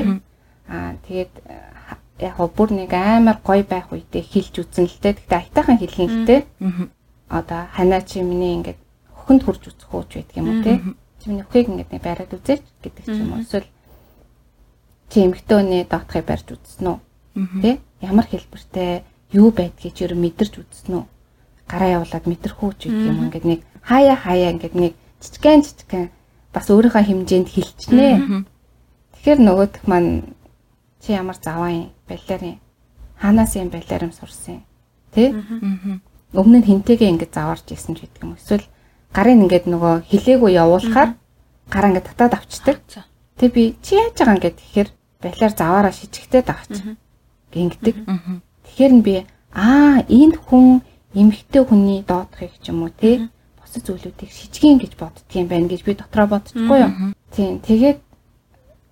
[0.70, 1.34] А тэгээд
[2.19, 5.15] яг бүр нэг амар гоё байх үедээ хилж үзэн л тэ.
[5.15, 5.77] Гэтэ айтайхан
[6.27, 6.45] тэ.
[7.29, 8.79] Одоо ханаа чи миний ингээд
[9.15, 10.82] хөхөнд хурж үзэх үү ч байдаг юм уу тэ.
[11.23, 13.43] Чи миний өхийг ингээд нэг байраад үзээч гэдэг ч юм уу.
[13.45, 13.67] Эсвэл
[15.10, 16.97] чи эмхтөөний доотхыг барьж үзсэн үү?
[17.63, 17.79] Тэ?
[18.01, 19.03] Ямар хэлбэртэй
[19.34, 21.05] юу байдгийг чи ер мэдэрч үзсэн үү?
[21.69, 26.05] Гараа явуулаад мэдэрхүү ч гэдэг юм ингээд нэг хаяа хаяа ингээд нэг жижигэн жижигэн
[26.53, 28.45] бас өөрийнхөө хэмжээнд хилчнэ.
[29.17, 30.34] Тэгэхээр нөгөөх маань
[31.01, 32.59] чи ямар заваа балерин
[33.21, 34.63] хаанаас юм балерин сурсан
[35.13, 35.33] тий
[36.33, 38.38] өмнө нь хинтэйгээ ингэж заварч исэн ч гэдэг юм.
[38.38, 38.65] Эсвэл
[39.09, 41.09] гарын ингээд нөгөө хилээгөө явуулахаар
[41.73, 42.77] гараа ингээд татаад авчдаг.
[43.38, 44.89] Тий би чи яаж байгаа ингээд тэгэхээр
[45.21, 46.73] балер заваараа шижигтэй дагч
[47.49, 47.95] гингдэг
[48.65, 49.15] тэгэхээр нь би
[49.51, 50.85] аа энэ хүн
[51.17, 53.25] эмхтэй хүний доотхыг ч юм уу тий
[53.57, 56.91] бусад зүйлүүдийг шижгийн гэж боддгийм байх гэж би дотроо бодчихгүй юу?
[57.33, 57.57] Тийм.
[57.65, 57.97] Тэгээд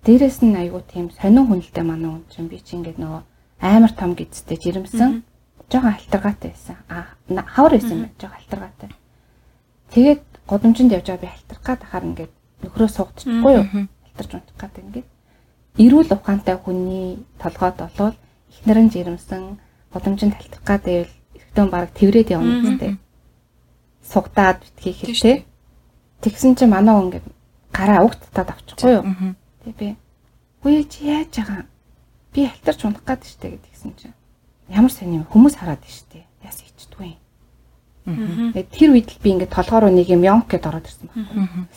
[0.08, 3.22] дээрэс нь айгу тийм сонин хүнэлтэй манай хүн чинь би чи ингээд нөгөө
[3.60, 5.20] амар том гизтэй жирэмсэн.
[5.68, 6.76] Жохон алтаргаатай байсан.
[6.88, 8.16] А хавар байсан байх.
[8.16, 8.88] Жохон алтаргаатай.
[9.92, 12.32] Тэгээд годомжинд явж байгаа би алтарх гад ахаар ингээд
[12.64, 13.66] нөхрөө суугдчихгүй юу?
[14.08, 15.08] Алтарч унтах гад ингээд
[15.76, 18.16] эрүүл ухаантай хүний толгойд болвол
[18.48, 19.60] эхнэр нь жирэмсэн
[19.92, 22.96] годомжинд алтарх гад байвал эрэгтэн баг тэрвэрэд явна гэдэг.
[24.08, 25.44] Сугтаад битгий хэлтэй.
[26.24, 27.26] Тэгсэн чинь манай хүн ингээд
[27.76, 29.36] гараа угт татаад авчихгүй юу?
[29.72, 29.96] Би.
[30.64, 31.64] Үе чи яаж байгаа?
[32.32, 34.16] Би алтарч унах гээд штэ гэдгийгсэн чинь.
[34.68, 36.24] Ямар юм хүмүүс хараад штэ.
[36.44, 37.16] Яас ичдгүй.
[38.08, 41.68] Тэгээд тэр үед л би ингээд толгоор нэг юм ёнк гэдээ ороод ирсэн байна.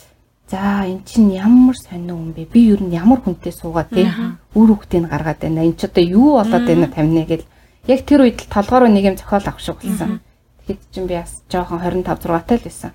[0.47, 2.51] За эн чинь ямар сонин хүн бэ?
[2.51, 4.07] Би ер нь ямар хүнтэй суугаад тий
[4.55, 5.63] үр хөвгтийг гаргаад байна.
[5.63, 7.47] Энд ч одоо юу болоод байна тамина гэл.
[7.87, 10.19] Яг тэр үед л толгоор нэг юм зохиол авах шиг болсон.
[10.67, 12.91] Тэгэхэд чинь би бас жоохон 25 6 тал байсан.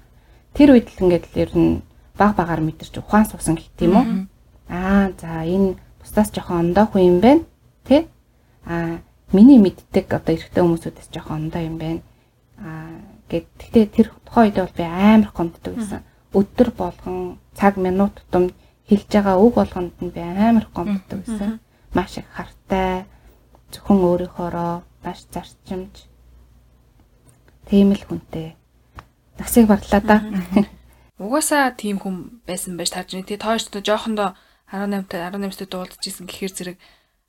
[0.57, 1.81] Тэр үед л ингээд ер нь
[2.17, 4.05] баг багаар мэдэрч ухаан суусан гэх тийм үү?
[4.69, 7.43] Аа за энэ бусдаас жоохон ондоо хүн юм байна.
[7.85, 8.07] Тэ?
[8.67, 8.99] Аа
[9.33, 12.01] миний мэддэг одоо эрэгтэй хүмүүсүүдээс жоохон ондоо юм байна.
[12.59, 12.99] Аа
[13.31, 16.03] гэд тэгтээ тэр тухайн үед бол би амар гомддог байсан.
[16.35, 18.51] Өдөр болгон цаг минут тутам
[18.89, 21.59] хэлж байгаа үг болгонд нь би амар гомддог байсан.
[21.95, 23.07] Маш их хартай
[23.73, 26.07] зөвхөн өөрийнхоороо маш зарчимж
[27.67, 28.55] тийм л хүнтэй.
[29.39, 30.23] Насыг барлаа да.
[31.19, 33.27] Угаасаа тийм хүн байсан байж тарж байна.
[33.27, 34.39] Тэгээ тооч жоохондоо
[34.73, 36.79] 18-тай 18-тай дуулдажсэн гэхээр зэрэг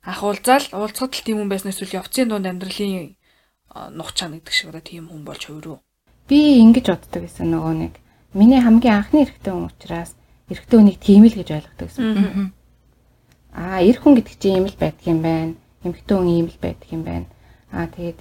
[0.02, 3.14] ах уулзаал уулзахад л тийм хүн байсан эсвэл явцын дунд амьдралын
[3.94, 5.78] нухчаа гэдэг шиг одоо тийм хүн болж хувируу.
[6.26, 7.94] Би ингэж боддог гэсэн нөгөө нэг
[8.34, 10.18] миний хамгийн анхны эрэгтэй хүн учраас
[10.50, 12.50] эрэгтэй хүнийг тийм л гэж ойлгодог гэсэн.
[13.54, 15.54] Аа эр хүн гэдэг чинь ийм л байдаг юм байна.
[15.86, 17.26] Эмэгтэй хүн ийм л байдаг юм байна.
[17.70, 18.18] Аа тэгээд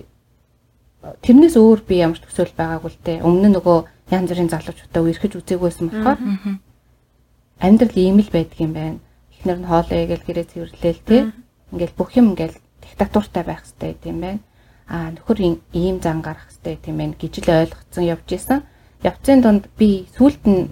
[1.25, 3.25] тэрнээс өөр би ямар ч төсөөл байгаагүй л дээ.
[3.25, 3.77] Өмнө нөгөө
[4.13, 6.19] янз бүрийн залуучуудаа үерхэж үзээгүйсэн болохоор
[7.65, 8.99] амьдрал ийм л байдаг юм байна
[9.37, 11.17] эхнэр нь хоолоо игээл гэрээ цэвэрлээл те
[11.71, 14.39] ингээл бүх юм ингээл диктатуртай байх хэрэгтэй гэдэм байх.
[14.87, 15.37] Аа нөхөр
[15.73, 18.59] ийм зан гарах хэрэгтэй гэдэм байх гэж л ойлгоцсон явж исэн.
[19.03, 20.71] Явцын дунд би сүулт нь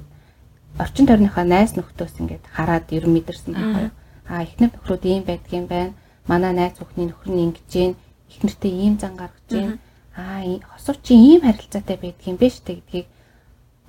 [0.79, 3.87] орчин тойрныхаа найз нөхдөс ингээд хараад ер мэдэрсэн байхгүй.
[4.31, 5.93] Аа эхнэр нөхрүүд ийм байдгийн байна.
[6.27, 7.93] Манай найз бүхний нөхөр нь ингэж гин
[8.31, 9.79] эхнэртэй ийм зан гаргаж гин.
[10.15, 13.07] Аа хосов чи ийм харилцаатай байдгийн биш үү гэдгийг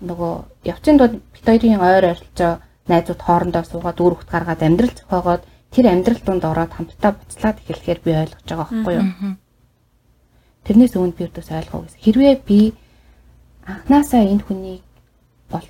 [0.03, 0.35] нөгөө
[0.69, 2.61] явцын дунд бит хоёрын ойр ойролцоо
[2.91, 5.43] найзууд хоорондоо суугаад үр хөвт гаргаад амьдрал зохиогоод
[5.75, 9.07] тэр амьдрал донд ороод хамтдаа буцлаад эхлэхээр би ойлгож байгаа байхгүй юу.
[10.67, 12.03] Тэрнээс өмнө би өөртөө ойлгоо гэсэн.
[12.03, 12.61] Хэрвээ би
[13.67, 14.83] анханасаа энэ хүнийг
[15.51, 15.67] бол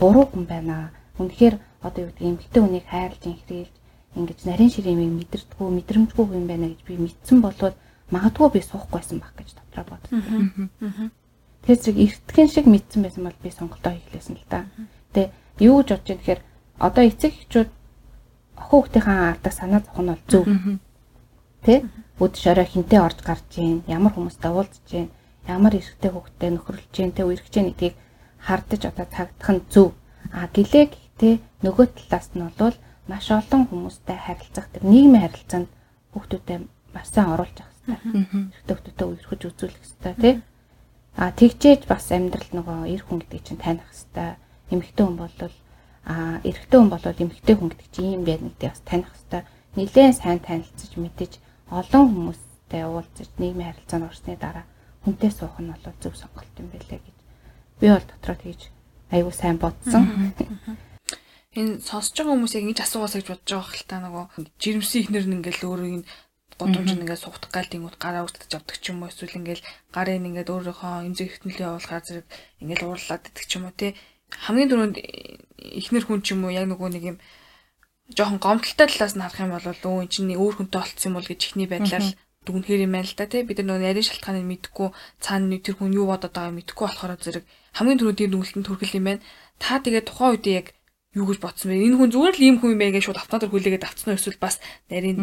[0.00, 0.92] буруу хүн байна.
[1.20, 3.74] Үнэхээр одоо юу гэдэг эмгтэй хүнийг хайрлж инхрийлж
[4.16, 7.76] ингэж нарийн ширэмийг мэдэрдэггүй мэдрэмжгүй хүн байна гэж би мэдсэн болоод
[8.10, 11.10] магадгүй би суухгүйсэн баг гэж дотроо бодсон.
[11.62, 14.64] Тэр зэрэг эртгэн шиг мэдсэн байсан бол би сонголтоо хийхлээсэн л та.
[15.12, 16.42] Тэгээ юу гэж бодож байна тэгэхээр
[16.78, 17.78] одоо эцэг эхчүүд охин
[18.58, 20.44] хүүхдийн алдаг санаа зовх нь бол зөв.
[21.62, 21.86] Тэ?
[22.18, 25.06] Өдөж орой хинтээ орж гарч гин, ямар хүмүүстэй уулзж гин,
[25.46, 27.94] ямар эрэгтэй хүүхдтэй нөхөрлж гин, тэ үерхэж гин гэдгийг
[28.42, 29.94] хардаж одоо цагдах нь зөв.
[30.34, 35.68] А гэлээ гэхдээ нөгөө талаас нь бол маш олон хүмүүстэй харилцах тэр нийгмийн харилцаанд
[36.12, 36.62] хүүхдүүдэд
[36.94, 38.22] маш сайн оруулж авах хэрэгтэй.
[38.50, 40.34] Эрэгтэй хүүхдүүдэд үерхэж үзүүлэх хэрэгтэй тий.
[41.18, 44.36] А тэгжээж бас амьдрал нөгөө эр хүн гэдэг чинь таних хэрэгтэй
[44.72, 45.34] эмэгтэй хүн бол
[46.08, 49.44] а эрэгтэй хүн бол эмэгтэй хүн гэдэг чинь ийм байна гэдгийг бас таних хэвээр
[49.76, 51.32] нэлээд сайн танилцж мэдэж
[51.68, 54.64] олон хүмүүстэй уулзаж нийгмийн харилцаанд орсны дараа
[55.04, 57.16] хүнтэй суух нь бол зөв сонголт юм байлээ гэж.
[57.80, 58.60] Би бол дотроо тэгж
[59.12, 60.32] айгүй сайн бодсон.
[61.58, 64.24] Энэ сонсож байгаа хүмүүс яг ингэж асуугаас гэж бодож байгаа хэл та нөгөө
[64.60, 66.08] жирэмсэн ихнэр нь ингээл өөрийг нь
[66.60, 70.52] годомж ингээд сугдах гал тэнгууд гараа үстэж авдаг ч юм уу эсвэл ингээл гарын ингээд
[70.52, 72.26] өөрийнхөө эмзэг хтнэлээ явуулахаар зэрэг
[72.62, 73.92] ингээл уурлаад идэх ч юм уу тий
[74.32, 74.96] хамгийн түрүүнд
[75.80, 77.18] эхнэр хүн ч юм уу яг нөгөө нэг юм
[78.16, 81.28] жоохон гомдолтой талаас нь харах юм бол өө эн чинь өөр хүнтэй болцсон юм бол
[81.28, 82.04] гэж ихний байдлаар
[82.48, 83.42] дүгнэхэр юм байна л да тий.
[83.44, 84.88] Бид нар нөгөө нарийн шалтгааныг мэдгүй
[85.20, 87.44] цаана нэг тэр хүн юу бодоод байгааг мэдгүй болохоор зэрэг
[87.76, 89.24] хамгийн түрүүнд тэр дүгнэлтэнд хүргэл юм байна.
[89.60, 90.66] Та тэгээд тухайн үед яг
[91.12, 91.84] юу гэж бодсон бэ?
[91.84, 94.40] Энэ хүн зүгээр л ийм хүн юм байна гэж шууд автоматар хүлээгээд авцсан уу эсвэл
[94.40, 94.56] бас
[94.88, 95.18] нарийн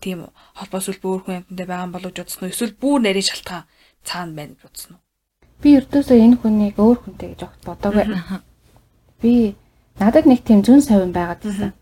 [0.00, 0.18] тийм
[0.56, 3.68] холбоо эсвэл өөр хүн амьтантай байгаа юм болов гэж бодсон уу эсвэл бүр нарийн шалтгаан
[4.08, 5.03] цаана байна гэж бодсон уу
[5.64, 8.04] би өрдөөсөө энэ хүнийг өөр хүнтэй гэж огт бодоогүй.
[9.24, 9.56] Би
[9.96, 11.72] надад нэг тийм зүн совин байгаад байсан.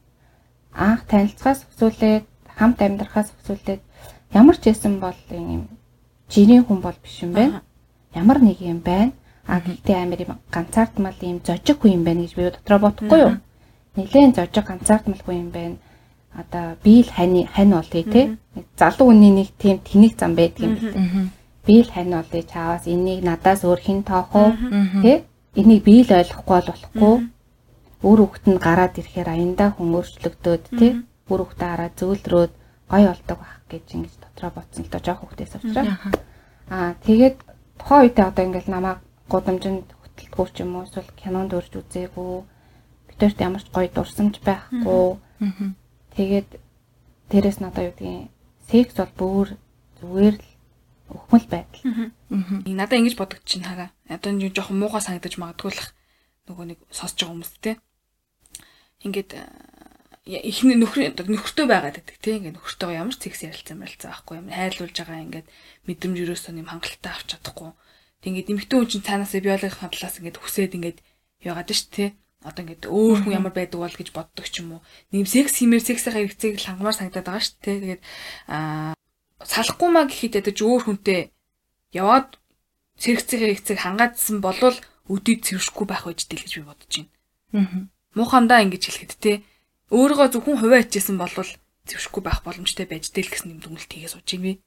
[0.70, 3.82] Анх танилцахаас өсвөлээд хамт амьдрахаас өсвөлээд
[4.30, 5.66] ямар ч байсан бол юм
[6.30, 7.66] жирийн хүн бол биш юм байна.
[8.14, 9.12] Ямар нэг юм байна.
[9.50, 13.34] А гэхдээ амир юм ганцаардмал юм зожиг хүн юм байна гэж би дотроо бодохгүй юу?
[13.98, 15.76] Нилээн зожиг ганцаардмал хүн юм байна.
[16.38, 18.38] Одоо би л хань хань болъё те.
[18.78, 23.20] Залуу хүний нэг тийм тэнэг зам байдаг юм байна би л хань олъё чааваас энийг
[23.24, 24.50] надаас өөр хэн тоох уу?
[25.02, 25.16] Тий
[25.54, 27.14] энийг би л ойлгохгүй бол болохгүй.
[28.02, 30.92] Өөр хүүхэд нь гараад ирэхээр аяндаа хүн өөрчлөгдөөд тий
[31.30, 32.52] өөр хүүхдээ хараад зөөлрөөд
[32.90, 35.88] гой болдог байх гэж ингэж дотроо бодсон л доо жоох хүүхдээс учраас
[36.68, 37.36] аа тэгээд
[37.78, 38.98] тухайн үедээ одоо ингээл намайг
[39.30, 42.42] гудамжинд хөтөлдгөө ч юм уу эсвэл кинонд өрж үзээгүй.
[43.08, 45.16] Битэрт ямар ч гоё дурсамж байхгүй.
[46.16, 46.48] Тэгээд
[47.30, 48.28] дээрэс одоо юу гэдгийг
[48.68, 49.48] секс бол бүр
[50.00, 50.51] зүгээр л
[51.16, 51.82] өхмөл байдал.
[51.88, 52.10] Аа.
[52.64, 53.90] Надаа ингэж бодогд чинь хараа.
[54.08, 55.82] Одоо нэг жоохон муухай санагдаж магадгүй л
[56.48, 57.76] нөгөө нэг сонсож байгаа хүмүүс те.
[59.02, 59.30] Ингээд
[60.22, 64.54] ихний нөхөр нөхөртөө байгаад байдаг тийм ингээд нөхөртөөгөө ямар ч секс ярилцсан барилцаа байхгүй юм
[64.54, 65.46] хайрлуулж байгаа ингээд
[65.90, 67.70] мэдрэмж өрөөсөө юм хангалттай авч чадахгүй
[68.22, 70.98] тийм ингээд эмэгтэй хүн чинь цаанаасаа биологийн талаас ингээд хүсээд ингээд
[71.42, 72.08] яагаад ш тий
[72.46, 75.82] одоо ингээд өөр хүн ямар байдаг бол гэж боддог ч юм уу нэм секс химээр
[75.82, 78.02] сексийн хэрэгцээг л хангамаар санагдаад байгаа ш тий тэгээд
[78.46, 78.94] аа
[79.46, 81.30] салахгүй маа гэхэд ядаж өөр хүнтэй
[81.92, 82.38] яваад
[82.98, 84.76] сэрэгцийн хэрэгцээг хангаадсан болвол
[85.10, 87.10] өдөөд цэвэршгүй байх байж дээ гэж би бодож байна.
[87.52, 87.80] Аа.
[88.14, 89.32] Муухандаа ингэж хэлэхэд те
[89.90, 91.50] өөрийгөө зөвхөн хувиа хичээсэн болвол
[91.88, 94.62] цэвэршгүй байх боломжтой байж дээ л гэсэн дүгнэлт хийгээ сууж би.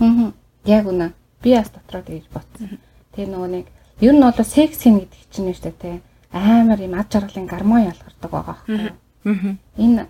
[0.00, 0.32] Аа.
[0.64, 1.12] Яг үнэ.
[1.44, 2.80] Би бас дотроо тэгж бодсон.
[3.12, 3.66] Тэгээ нөгөө нэг
[4.00, 5.92] ер нь бол секс хийн гэдэг чинь шүү дээ те
[6.32, 8.96] амар юм ад жаргалын гармон ялгардаг байгаа байхгүй.
[9.28, 9.56] Аа.
[9.78, 10.08] Энэ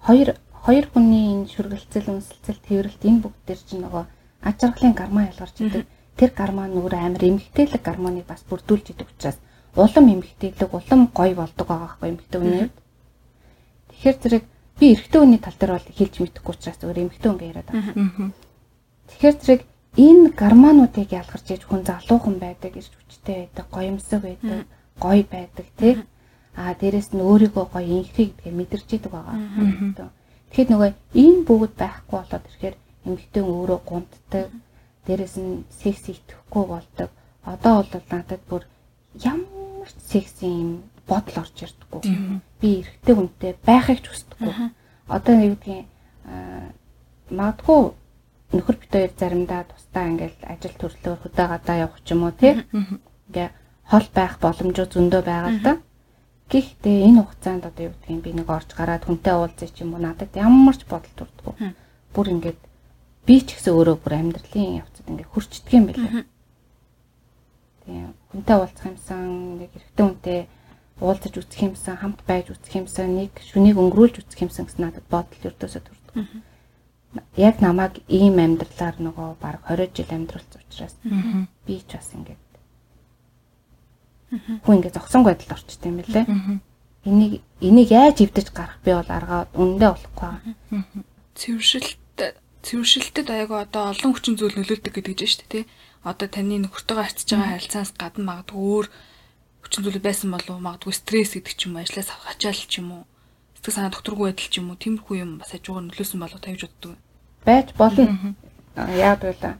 [0.00, 4.04] хоёр хоёр хүний энэ шүргэлцэл, үнсэлцэл, тэрвэрлт энэ бүгд төр чинь нөгөө
[4.48, 5.84] аж аргалын гармаа ялгарч идэг.
[6.16, 9.38] Тэр гармаа нүр амар эмгтээлэг гармоныг бас бүрдүүлж идэг учраас
[9.76, 12.76] улам эмгтээлэг, улам гоё болдог байгаа байхгүй эмгтээ хүний хувьд.
[13.88, 14.44] Тэгэхээр зэрэг
[14.80, 18.32] би эрэгтэй хүний тал дээр бол хэлж мэдэхгүй учраас зөвөр эмгтээ хүн яриад байгаа.
[19.08, 19.62] Тэгэхээр зэрэг
[19.96, 24.66] энэ гармонуудыг ялгарч иж хүн залуухан байдаг, ирж хүчтэй байдаг, гоёмсог байдаг,
[25.00, 25.94] гоё байдаг тий.
[26.54, 30.10] А дээрэс нь өөрийгөө гоё инхрий гэдгээ мэдэрч идэг байгаа.
[30.50, 34.50] Тэгэхэд нөгөө ийм бүгд байхгүй болоод ирэхээр эмэгтэй өөрөө гунтдаг.
[35.06, 37.10] Дээрээс нь секс итгэхгүй болдог.
[37.46, 38.62] Одоо бол надад бүр
[39.14, 42.02] ямар ч секси юм бодол орж ирдэггүй.
[42.60, 44.54] Би эрэгтэй хүнтэй байхыг ч хүсдэггүй.
[45.06, 45.86] Одоо юу гэдгийг
[47.30, 47.80] магадгүй
[48.50, 52.58] нөхөр бит хоёр заримдаа тусдаа ингээл ажил төрлөөр хөдөө гадаа явах ч юм уу тий.
[53.30, 53.48] Ингээ
[53.86, 55.72] хол байх боломжууд зөндөө байгаа л да.
[56.50, 60.02] Гэхдээ энэ хугацаанд одоо юу гэдгийг би нэг орж гараад хүнтэй уулзъя ч юм уу
[60.02, 61.54] надад ямар ч бодол төрдгөө.
[62.10, 62.60] Бүр ингээд
[63.22, 66.26] би ч гэсэн өөрөө бүр амьдралын явцад ингээд хурцдаг юм билээ.
[67.86, 70.38] Тийм хүнтэй уулзах юмсан нэг хэрэгтэй хүнтэй
[70.98, 75.46] уулзаж үзэх юмсан хамт байж үзэх юмсан нэг шүнийг өнгөрүүлж үзэх юмсан гэсэн надад бодол
[75.54, 76.14] өрдөөсөө төрдөг.
[77.38, 80.94] Яг намайг ийм амьдралаар нөгөө баг 20 жил амьдралц учраас
[81.66, 82.49] би ч бас ингээд
[84.30, 86.26] хүн ингээ зогсон байдалд орчтой юм лээ.
[87.04, 90.32] Энийг энийг яаж эвдэж гарах би бол аргаа үндэ болохгүй.
[91.34, 91.98] Цэвэршилт
[92.62, 95.64] цэвэршилтэд аяга одоо олон хүчин зүйл нөлөөлдөг гэдэг чинь шүү дээ тий.
[96.04, 98.86] Одоо таны нөхөртөөгөө харьцаж байгаа харилцаанаас гадна магадгүй өөр
[99.64, 103.02] хүчин зүйл байсан болов магадгүй стресс гэдэг ч юм уу ажлаас хачаал ч юм уу
[103.56, 106.92] сэтгэл санаа докторгүй байдал ч юм уу тиймэрхүү юм бас ажуугаар нөлөөсөн болов тавьж боддог.
[107.48, 108.36] Байж болно.
[108.76, 109.56] Яг байла.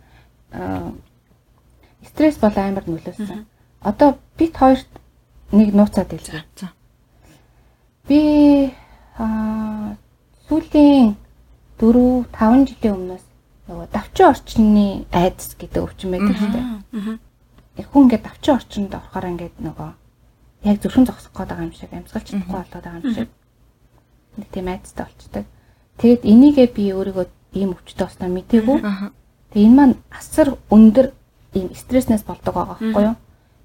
[2.04, 3.48] Стресс бол амар нөлөөсөн
[3.80, 4.88] одоо бит хоёрт
[5.52, 6.44] нэг нууцаад хэлье.
[6.56, 6.72] За.
[8.08, 8.72] Би
[9.20, 9.96] аа
[10.48, 11.14] сүүлийн
[11.76, 13.24] 4 5 жилийн өмнөөс
[13.68, 16.64] нөгөө давчин орчны айдас гэдэг өвчин байдаг шүү дээ.
[16.64, 17.18] Аа.
[17.92, 19.90] Хүн ингээд давчин орчинд орохоор ингээд нөгөө
[20.64, 23.28] яг зөвхөн зогсох гээд байгаа юм шиг амьсгалч чадахгүй болоод байгаа юм шиг.
[24.36, 25.44] Нэг тийм айдастай болчдаг.
[26.00, 27.26] Тэгэд энийгээ би өөрийгөө
[27.60, 28.78] ийм өвчтөй болсноо мтээгүй.
[29.52, 31.12] Тэгээ энэ маань асар өндөр
[31.54, 33.16] ийм стресснээс болдог байгаа байхгүй юу?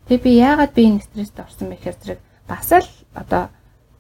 [0.06, 3.50] Тэгээ би яагаад би энэ стресст орсон бэ гэхээр зэрэг бас л одоо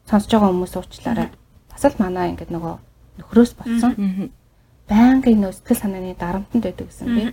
[0.05, 1.29] сонсож байгаа хүмүүс уучлаарай.
[1.71, 2.75] Бас л манаа ингээд нөгөө
[3.17, 3.91] нөхрөөс болсон.
[4.85, 7.23] Байнгын нөө сэтгэл санааны дарамтанд байдаг гэсэн би.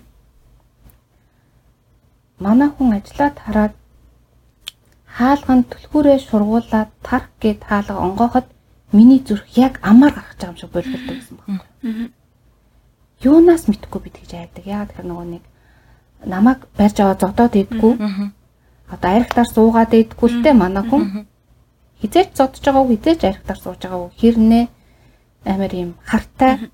[2.41, 3.75] Манай хүн ажиллаад хараад
[5.05, 8.49] хаалганд түлхүүрээ шургуулад тарх гэд хаалга онгооход
[8.97, 12.09] миний зүрх яг амар гарах гэж байгаа юм шиг боловлдог гэсэн байна.
[13.21, 14.65] Юунаас мэдхгүй би тэгж айдаг.
[14.65, 15.45] Яа тэгэхээр нөгөө нэг
[16.25, 17.93] намайг барьж аваа зодоод идэггүй
[18.93, 21.25] одоо архитаар суугаад идэггүй л те манай хүн
[22.05, 24.65] хизээч зодж байгааг хизээч архитаар сууж байгааг хэрнээ?
[25.49, 26.71] Амар юм хартай.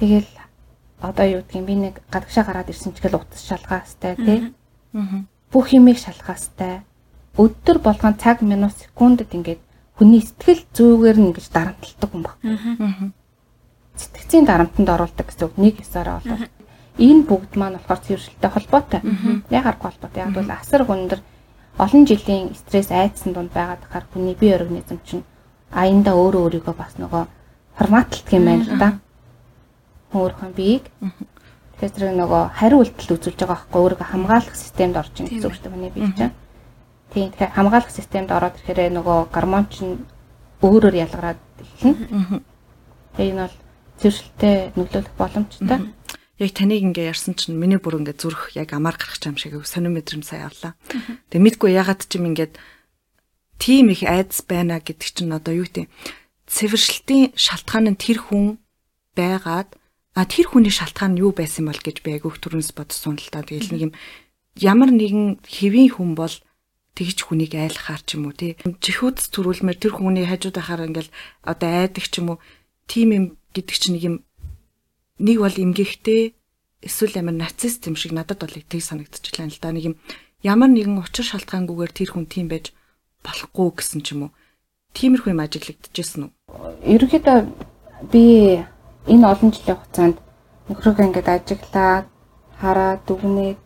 [0.00, 0.30] Тэгэл
[1.04, 4.38] одоо юу гэдгийг би нэг гадагшаа гараад ирсэн ч гэл утас шалгаастай тий
[5.52, 6.82] бүх юмыг шалгаастай
[7.36, 9.60] өдөр болгон цаг минут секундэд ингээд
[9.96, 12.36] хүний сэтгэл зүгээр нь ингэж дарамталдаг юм баг.
[13.96, 15.56] Сэтгцийн дарамтанд оруулдаг гэсэн үг.
[15.56, 16.40] Нэг ёсоор болов
[16.98, 19.00] энэ бүгд маань болохоор цэвэршилтэй холбоотой.
[19.50, 20.22] Яг арга холбоотой.
[20.22, 21.20] Яг бол асар хүндэр
[21.78, 25.24] олон жилийн стресс айдсан дунд байгаад хахаар хүний бие организм чинь
[25.72, 27.24] аяндаа өөрөө өөрийгөө бас нөгөө
[27.78, 28.88] форматлдаг юм байна л да.
[30.12, 30.84] Өөрийнхөө биеийг
[31.82, 35.90] Тэгэхээр зэрэг нөгөө хариу үйлдэл үзүүлж байгаа байхгүй өөрийгөө хамгаалах системд орж шүү дээ хүний
[35.90, 36.30] бие чинь.
[37.10, 40.06] Тийм тэгэхээр хамгаалах системд ороод ирэхээр нөгөө гормон чинь
[40.62, 42.38] өөрөөр ялгараад эхэлнэ.
[43.18, 43.56] Тэгээ энэ бол
[43.98, 45.78] цэвэрлэлтэй нөлөөлөх боломжтой.
[46.42, 49.94] Яг таныг ингээ ярьсан чинь миний бүр ингээ зүрх яг амар гарах юм шиг сонир
[49.94, 50.74] мэдрэмж сая авлаа.
[51.30, 52.58] Тэгээ мэдгүй ягаад ч юм ингээд
[53.62, 55.86] тийм их айдас байна гэдэг чинь одоо юу гэдэг
[56.50, 58.58] цэвэршилтийн шалтгаан нь тэр хүн
[59.14, 59.78] байгаад
[60.18, 63.46] а тэр хүний шалтгаан нь юу байсан бол гэж би айгүйх түрүүнс бодсон л та.
[63.46, 63.92] Тэгэл нэг юм
[64.58, 66.34] ямар нэгэн хэвийн хүн бол
[66.98, 68.58] тэгж хүнийг айлхаар ч юм уу тий.
[68.60, 72.38] Чихүүц төрүүлмээр тэр хүний хажууд ахаар ингээл одоо айдаг ч юм уу
[72.84, 73.24] тийм юм
[73.56, 74.16] гэдэг чинь нэг юм
[75.22, 76.34] нэг бол эмгэгтэй
[76.82, 79.70] эсвэл амар нацист юм шиг надад бол тийг санагдчихлаа л да.
[79.70, 79.96] Нэг юм
[80.42, 82.74] ямар нэгэн учир шалтгаангүйгээр тэр хүн тийм байж
[83.22, 84.34] болохгүй гэсэн ч юм уу.
[84.98, 86.30] Тиймэрхүү юм ажиглагдчихсэн үү?
[86.90, 87.38] Ерөнхийдөө
[88.10, 88.22] би
[89.06, 90.16] энэ олон жилийн хугацаанд
[90.68, 92.06] нөхрөөгөө ингээд ажиглаад
[92.58, 93.58] хараад дүгнээд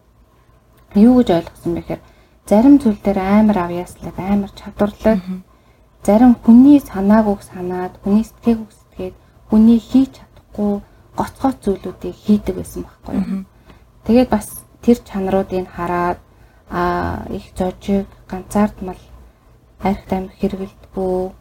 [0.97, 2.03] юу гэж ойлгосон бэ гэхээр
[2.49, 5.21] зарим зүйл дээр амар авьяаслаг амар чадварлаг
[6.07, 9.15] зарим хүний санааг үг санаад хүний сэтгээг үг сэтгээд
[9.51, 10.73] хүний хийж чадахгүй
[11.17, 13.45] гоц гоц зүйлүүдийг хийдэг байсан байхгүй юу.
[14.07, 14.47] Тэгээд бас
[14.85, 16.19] тэр чанаруудыг хараад
[16.71, 19.01] а их зожиг ганцаардмал
[19.83, 21.33] хайрхт амир хэрэгэлдэггүй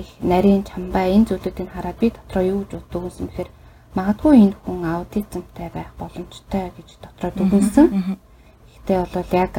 [0.00, 2.86] их нарийн чамбай энэ зүйлүүдийг хараад би дотроо юу гэж
[3.20, 3.50] юм гэхээр
[3.94, 7.86] магадгүй энэ хүн аутизмтай байх боломжтой гэж дотроо дүгнсэн.
[8.70, 9.52] Гэхдээ бол яг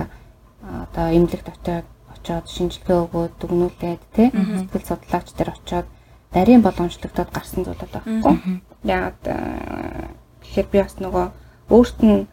[0.63, 5.87] одоо эмнэлэгт очиод очиод шинжилгээ өгөөд дүгнүүлээд тий сэтгэл судлаач нар очиод
[6.31, 8.35] нарийн боломжлогдоод гарсан зүйл бол байхгүй.
[8.83, 11.25] Яг тэгэхээр би бас нөгөө
[11.69, 12.27] өөрт нь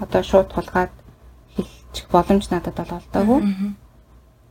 [0.00, 0.92] одоо шууд тулгаад
[1.56, 3.40] хэлчих боломж надад бол олдоогүй.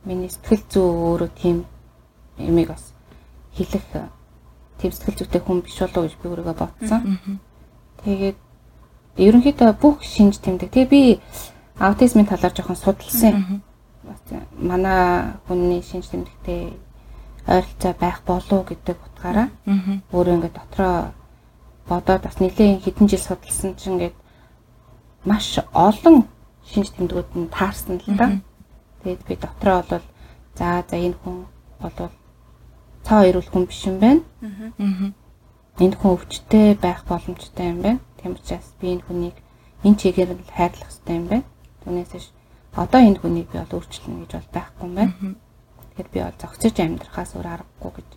[0.04, 1.66] Миний сэтгэл зүй өөрөө тийм
[2.38, 2.94] ямиг бас
[3.58, 3.84] хэлэх
[4.78, 7.00] тийм сэтгэл зүйтэй хүн биш болов уу гэж би өөрийгөө бодсон.
[8.02, 8.38] Тэгээд
[9.18, 10.70] ерөнхийдөө бүх шинж тэмдэг.
[10.70, 11.02] Тэгээ би
[11.78, 13.62] аутизмын талаар жоохон судалсан.
[14.58, 16.72] Манай хүний шинж тэмдэгтэй
[17.46, 19.48] ойролцоо байх болов гэдэг утгаараа
[20.12, 21.12] өөрөө ингээд дотроо
[21.88, 24.16] бодоод бас нэлээд хэдэн жил судалсан чинь ингээд
[25.24, 26.26] маш олон
[26.66, 28.40] шинж тэмдгүүд нь таарсан л да.
[29.02, 30.04] Тэгээд би дотроо бол
[30.54, 31.46] за за энэ хүн
[31.80, 32.10] бол
[33.02, 34.22] цаа ирүүл хүн биш юм байна.
[35.78, 38.00] Энэ хүн өвчтэй байх боломжтой юм байна.
[38.22, 39.36] Тийм учраас би энэ хүнийг
[39.82, 41.46] энэ чигээр нь хайрлах хэрэгтэй юм байна.
[41.82, 42.30] Түүнээс
[42.78, 45.12] одоо энэ хүнийг би бол өөрчлөнө гэж бол байхгүй юм байна.
[45.92, 48.08] Тэгэхээр би бол зогсож амьдрахаас өөр аргагүй гэж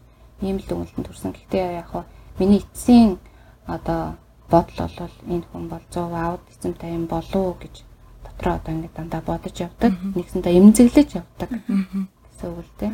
[0.45, 1.31] ийм л дүгнэлтэнд төрсөн.
[1.33, 2.05] Гэхдээ яг хаа
[2.39, 3.17] миний эцсийн
[3.65, 4.17] одоо
[4.49, 7.75] бодол бол энэ хүн бол 100 аутизмтай юм болов гэж
[8.23, 9.91] дотроо одоо ингэ дандаа бодож явдаг.
[10.15, 12.91] Нэгсэндээ эмзэглэж явдаг гэсэн үг л дээ.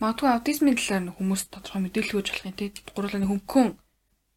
[0.00, 2.66] Магадгүй аутизмын талаар хүмүүс тодорхой мэдээлэл өгч болох юм те.
[2.94, 3.68] Гурлын хөнгөн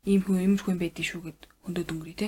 [0.06, 2.28] ийм хүн иймэрхүү юм байдгийг шүү гэд хөндөд өнгөрий те.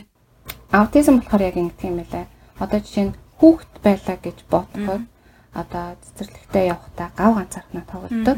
[0.74, 2.26] Аутизм болохоор яг ингэ тийм байлаа.
[2.58, 5.04] Одоо жишээ нь хүүхэд байлаа гэж бодоход
[5.54, 8.38] одоо цэцэрлэгтээ явахдаа гав ганцаархнаа тоглодог.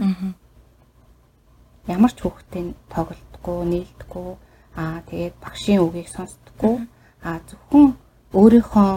[1.87, 4.29] Ямар ч хүүхдээ тоглодоггүй, нийлдэггүй.
[4.75, 6.85] Аа тэгээд багшийн үгийг сонсдоггүй.
[7.23, 7.95] Аа зөвхөн
[8.33, 8.91] өөрийнхөө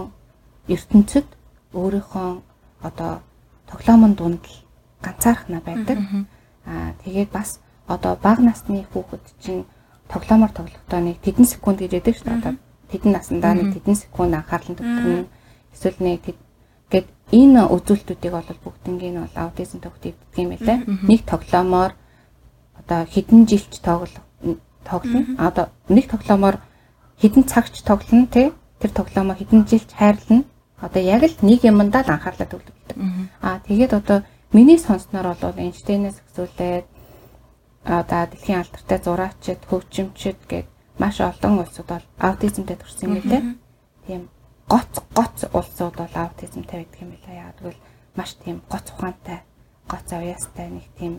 [0.69, 1.29] ертөнцид
[1.73, 2.29] өөрийнхөө
[2.83, 3.13] одоо
[3.71, 4.57] тоглоомын дунд л
[5.03, 5.99] ганцаархнаа байдаг.
[6.67, 9.65] Аа тэгээд бас одоо бага насны хүүхэд чинь
[10.09, 12.57] тоглоомоор тоглохдоо нэг тэдэн секунд гэж яддаг шүү дээ.
[12.93, 15.27] Тэдэн насандаа нэг тэдэн секунд анхаарлан төвлөрнө.
[15.73, 16.37] Эсвэл нэг
[16.93, 20.79] Гэт энэ үзүүлэлтүүдийг бол бүгднийг нь бол аутизм төгтөйг гэдэг юм байлаа.
[21.09, 21.93] Нэг тоглоомоор
[22.77, 24.13] одоо хэдэн жилч тоглох
[24.85, 25.27] тоглоно.
[25.39, 26.59] Одоо нэг тоглоомоор
[27.21, 28.53] хэдэн цагч тоглоно тий.
[28.81, 30.45] Тэр тоглоомоо хэдэн жилч хайрлана.
[30.81, 32.97] Одоо яг л нэг юмдаа л анхаарлаа төвлөрдөг.
[33.43, 36.87] Аа тэгээд одоо миний сонсноор бол Эйнштейнээс хэсүүлээд
[37.85, 40.67] одоо дэлхийн алдартай зураачид, хөгжимчид гээд
[40.99, 43.43] маш олон улсууд бол аутизмтэй төрсэн юм лээ.
[44.07, 44.23] Тийм
[44.69, 47.47] гоц гоц улсууд бол аутизмтай байдаг юм байна.
[47.47, 47.81] Яг тэгвэл
[48.15, 49.41] маш тийм гоц ухаантай,
[49.91, 51.13] гоц авьяастай нэг тийм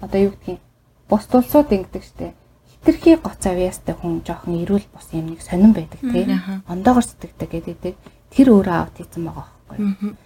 [0.00, 0.60] одоо юу гэдгийг
[1.08, 2.36] бус улсууд ингэдэг штеп.
[2.84, 6.28] Хитрхи гоц авьяастай хүн жоохон эрүүл бус юм нэг сонирн байдаг тийм.
[6.68, 7.94] Ондоогоор сэтгэдэг гэдэг.
[8.32, 10.16] Тэр өөрөө аутизм байгаа байхгүй.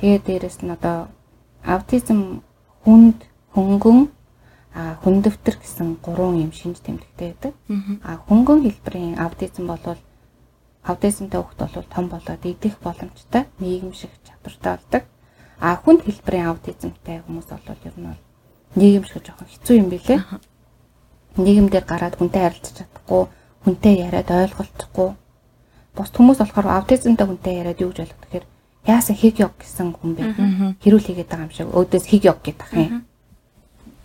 [0.00, 1.08] Тэгээд дээрэс нь одоо
[1.64, 2.42] аутизм
[2.84, 3.24] хүнд
[3.54, 4.08] хөнгөн
[4.74, 7.52] а хүндөвтөр гэсэн гурван юм шинж тэмдэгтэй байдаг.
[8.04, 9.96] А хөнгөн хэлбэрийн аутизм бол
[10.84, 15.02] аутизмтай хүүхэд бол том болоод идэх боломжтой нийгэм шиг чадвартай болдог.
[15.60, 18.20] А хүнд хэлбэрийн аутизмтай хүмүүс бол ер нь бол
[18.74, 20.24] нийгэм шиг жоохон хэцүү юм билэ.
[21.36, 23.22] Нийгэмдэр гараад хүнтэй харилцаж чадахгүй,
[23.64, 25.10] хүнтэй яриад ойлголцохгүй.
[25.96, 28.46] Бус хүмүүс болохоор аутизмтай хүнтэй яриад юу гэж ойлгох гэхээр
[28.88, 30.22] яасан хиг ёг гэсэн хүн бэ?
[30.84, 33.04] Хэрүүл хийгээд байгаа юм шиг өөдөөс хиг ёг гэдэг юм.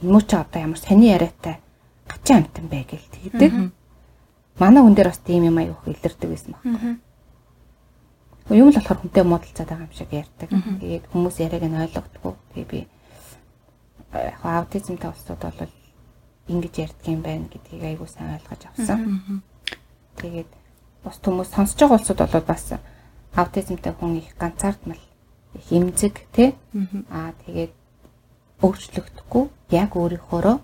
[0.03, 1.59] Муу ч одоо ямар сони яриатай
[2.07, 3.51] гачин амтан бай гэл тэгдэг
[4.59, 6.63] манай хүн дээр бас тийм юм аяух илэрдэг байсан баг.
[8.49, 10.49] юм л болохоор хүнтэй муудалцаад байгаа юм шиг ярьдаг.
[10.49, 12.33] Тэгээд хүмүүс яриаг нь ойлгодгүй.
[12.53, 12.79] Тэгээ би
[14.13, 15.73] яг аутизмтай улсууд бол
[16.47, 19.43] ингэж ярьдаг юм байна гэдгийг айгүй сайн ойлгож авсан.
[20.17, 20.51] Тэгээд
[21.03, 22.65] бус хүмүүс сонсож байгаа улсууд бол бас
[23.35, 25.03] аутизмтай хүн их ганцаардмал
[25.53, 26.55] их эмзэг тий
[27.11, 27.73] аа тэгээд
[28.65, 30.57] өөрчлөгдөхгүй яг өөрийнхөөрөө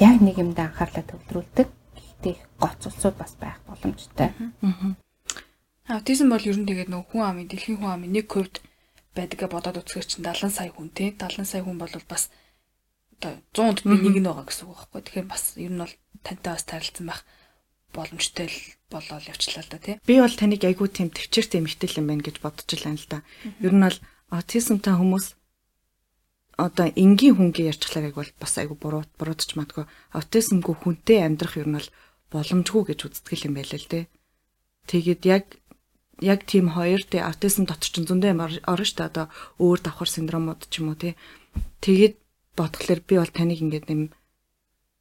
[0.00, 1.68] яг нэг юмд анхаарлаа төвлөрүүлдэг.
[1.94, 4.34] Гэхдээ их гоц улсууд бас байх боломжтой.
[5.86, 8.62] Аутизм бол ер нь тэгээд нөгөө хүн амын дэлхийн хүн амын 1%
[9.14, 12.30] байдгаа бодоод үзэхэр чинь 70 сая хүн тий 70 сая хүн бол бас
[13.20, 15.00] одоо 100-д би нэг нь байгаа гэсэн үг байхгүй.
[15.04, 15.94] Тэгэхээр бас ер нь бол
[16.24, 17.20] тантай бас тарилцсан байх
[17.92, 18.58] боломжтой л
[18.88, 19.96] болоод явчлаа л да тий.
[20.08, 23.18] Би бол таныг айгүй тийм төвчээртэй эмхтэл юм байна гэж бодож илаа л да.
[23.60, 23.98] Ер нь бол
[24.32, 25.26] аутизмтай хүмүүс
[26.56, 29.84] одоо энгийн хүнгээ ярьчихлаа гэх бол бас айгүй буруу буруудч матгүй
[30.16, 31.88] аутизмгүй хүнтэй амьдрах ер нь бол
[32.30, 34.04] боломжгүй гэж үздэг юм байл л тий.
[34.86, 35.44] Тэгээд яг
[36.20, 39.26] яг тийм хоёр тий аутизм дотор ч зөндөө юм орно шүү дээ одоо
[39.58, 41.16] өөр давхар синдромууд ч юм уу тий.
[41.80, 42.14] Тэгээд
[42.58, 44.02] бодглохлоор би бол таныг ингээд юм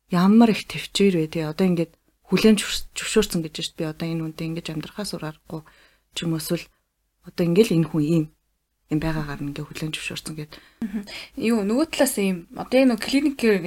[0.09, 1.93] ямар их төвчээр вэ тий одоо ингээд
[2.29, 5.61] хүлэн зөвшөөрсөн гэж шүү дээ би одоо энэ хүнтэй ингэж амьдрахаас ураарахгүй
[6.13, 6.65] ч юм эсвэл
[7.25, 8.25] одоо ингээл энэ хүн ийм
[8.89, 10.53] юм байгаагаар ингээ хүлэн зөвшөөрсөн гэд.
[11.37, 13.61] Юу нөгөө талаас ийм одоо энэ клиникээр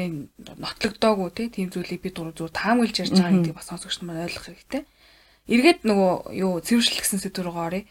[0.58, 4.46] нотлогдоогүй тий тийм зүйлийг би дуруу зүгээр таамаглаж ярьж байгаа гэдгийг бас сонсогч нар ойлгох
[4.50, 4.82] хэрэгтэй.
[5.46, 6.12] Эргээд нөгөө
[6.42, 7.86] юу цэвэршил гэсэн сэдвэр рүү оръё.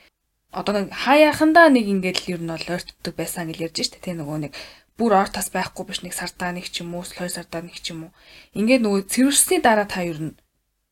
[0.51, 4.15] Одоо нэг хаяахандаа нэг ингээд л ер нь бол ойртдог байсан гэж ярьж штэ тий
[4.19, 4.53] нөгөө нэг
[5.01, 7.89] бүр ор тас байхгүй биш нэг сардаа нэг ч юм уу хоёр сардаа нэг ч
[7.89, 8.11] юм уу.
[8.53, 10.37] Ингээд нөгөө цэвэрсний дараа та ер нь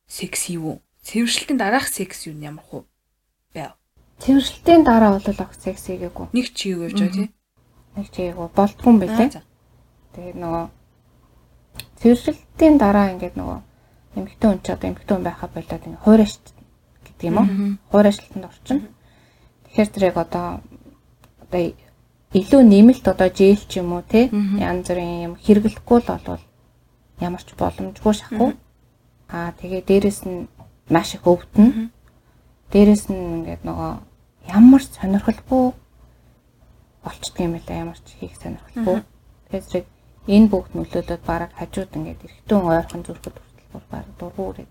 [0.09, 0.81] секс юу?
[1.05, 2.89] Цэвэршилтийн дараах секс юу ямар хуу
[3.53, 3.77] байв
[4.17, 6.33] цэвэршилтийн дараа бол ах секс хийгээгүй.
[6.33, 7.29] Нэг чи юу явж байгаа тий
[7.95, 8.47] нэг чи хийгээгүй.
[8.57, 9.29] Болдгүй юм байлээ
[10.17, 10.65] тэгээд нөгөө
[12.01, 13.59] цэвэршилтийн дараа ингээд нөгөө
[14.17, 16.33] эмэгтэй хүн ч одоо эмэгтэй хүн байхаа болоод ингээд хуурайш
[17.05, 17.47] гэдэг юм уу?
[17.93, 18.79] Хуурайшлтанд орчин.
[19.69, 20.59] Тэгэхээр тэрийг одоо
[21.45, 21.61] одоо
[22.29, 26.43] илүү нэмэлт одоо жийл ч юм уу те янз бүрийн юм хэрэглэхгүй л болвол
[27.17, 28.53] ямар ч боломжгүй шахах.
[29.33, 30.45] Аа тэгээ дээрэс нь
[30.93, 31.89] маш их өвдөн.
[32.69, 33.91] Дээрэс нь ингээд нөгөө
[34.53, 35.73] ямар ч сонирхолгүй
[37.01, 39.01] болчдөг юм байна ямар ч хийх сонирхолгүй.
[39.49, 39.87] Тэгэхээр зэрэг
[40.29, 44.69] энэ бүгд нөлөөлөд бараг хажууд ингээд эргэтэн ойрхон зүрхэд хүртэл бүр бараг дургуурээ.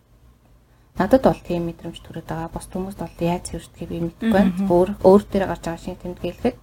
[0.99, 2.55] Надад бол тийм мэдрэмж төрөд байгаа.
[2.55, 4.55] Бос хүмүүст бол яаж хэвшдгийг би мэдэхгүй байна.
[4.71, 6.57] Өөр өөр дээр гарч байгаа шинэ тэмдэглэхэд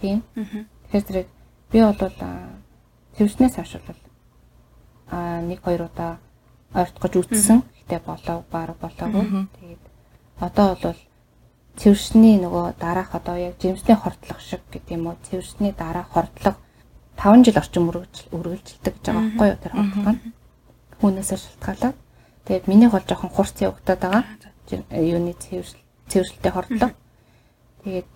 [0.00, 0.22] Тийм.
[0.34, 1.28] Тэгэхээр зэрэг
[1.72, 2.12] би бол
[3.16, 4.00] төвснээс хойш бол
[5.10, 6.18] а нэг хоёр удаа
[6.74, 7.62] ойртгож үтсэн.
[7.86, 9.48] Гэтэ болоо баг болоогүй.
[9.56, 9.82] Тэгээд
[10.40, 10.98] одоо бол
[11.76, 15.16] цэвэрсний нөгөө дараах одоо яг жимсний хортлох шиг гэдэг юм уу?
[15.30, 16.56] Цэвэрсний дараах хортлого
[17.16, 19.62] 5 жил орчим үргэлжилдэг гэж байгаа байхгүй юу?
[19.62, 20.22] Тэр хортлого нь.
[21.00, 21.96] Хүнээсээ шалтгаалаад.
[22.44, 24.24] Тэгээд миний гол жоохон хурц явагдаад байгаа.
[24.92, 26.92] Юуны цэвэрсэл цэвэрсэлтэй хортлого
[27.84, 28.08] тэгээд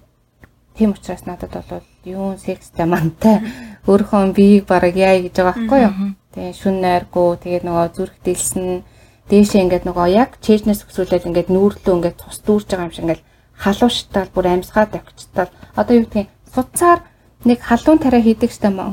[0.76, 3.42] Тийм учраас надад бол юун секстэй мантай
[3.86, 5.94] өөрийнхөө биеийг бараг яа гэж байгаа байхгүй юу.
[6.34, 8.82] Тэгээ шүн найргүй тэгээ нөгөө зүрх дэлсэн
[9.30, 13.22] дээшээ ингээд нөгөө яг чэйжнээс өсвөлээд ингээд нүүрлөө ингээд тус дүүрж байгаа юм шиг ингээд
[13.60, 17.00] халууштал бүр амьсгаа давчтал одоо юу гэдгийг суцаар
[17.44, 18.90] нэг халуун тараа хийдэг штэ маа.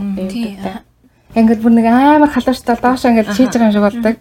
[1.35, 4.15] Ингээд бүр нэг амар халууштал доошоо ингээд шийж байгаа юм шиг болдог.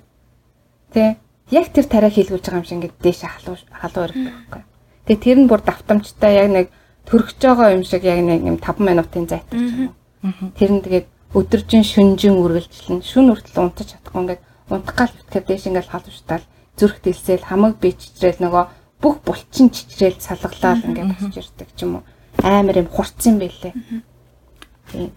[0.92, 1.16] Тэ.
[1.50, 4.62] Яг тэр тараа хийлгүүлж байгаа юм шиг ингээд дээшээ халуу халуу өргөдөг байхгүй.
[5.06, 6.66] Тэгээ тэр нь бүр давтамжтай яг нэг
[7.06, 10.50] төрөгч байгаа юм шиг яг нэг юм 5 минутын зайтар ч юм уу.
[10.58, 15.64] Тэр нь тэгээд өдөржин шүнжин үргэлжлэн шүн хүртэл унтаж чадахгүй ингээд унтах гал битгээр дээш
[15.70, 16.44] ингээд халууштал
[16.78, 18.64] зүрх дэлсэл хамаг биччихрэл нөгөө
[19.00, 22.04] бүх булчин чичрэл салгалаад ингээд босч ирдэг ч юм уу.
[22.42, 23.74] Амар юм хурцсан байлээ.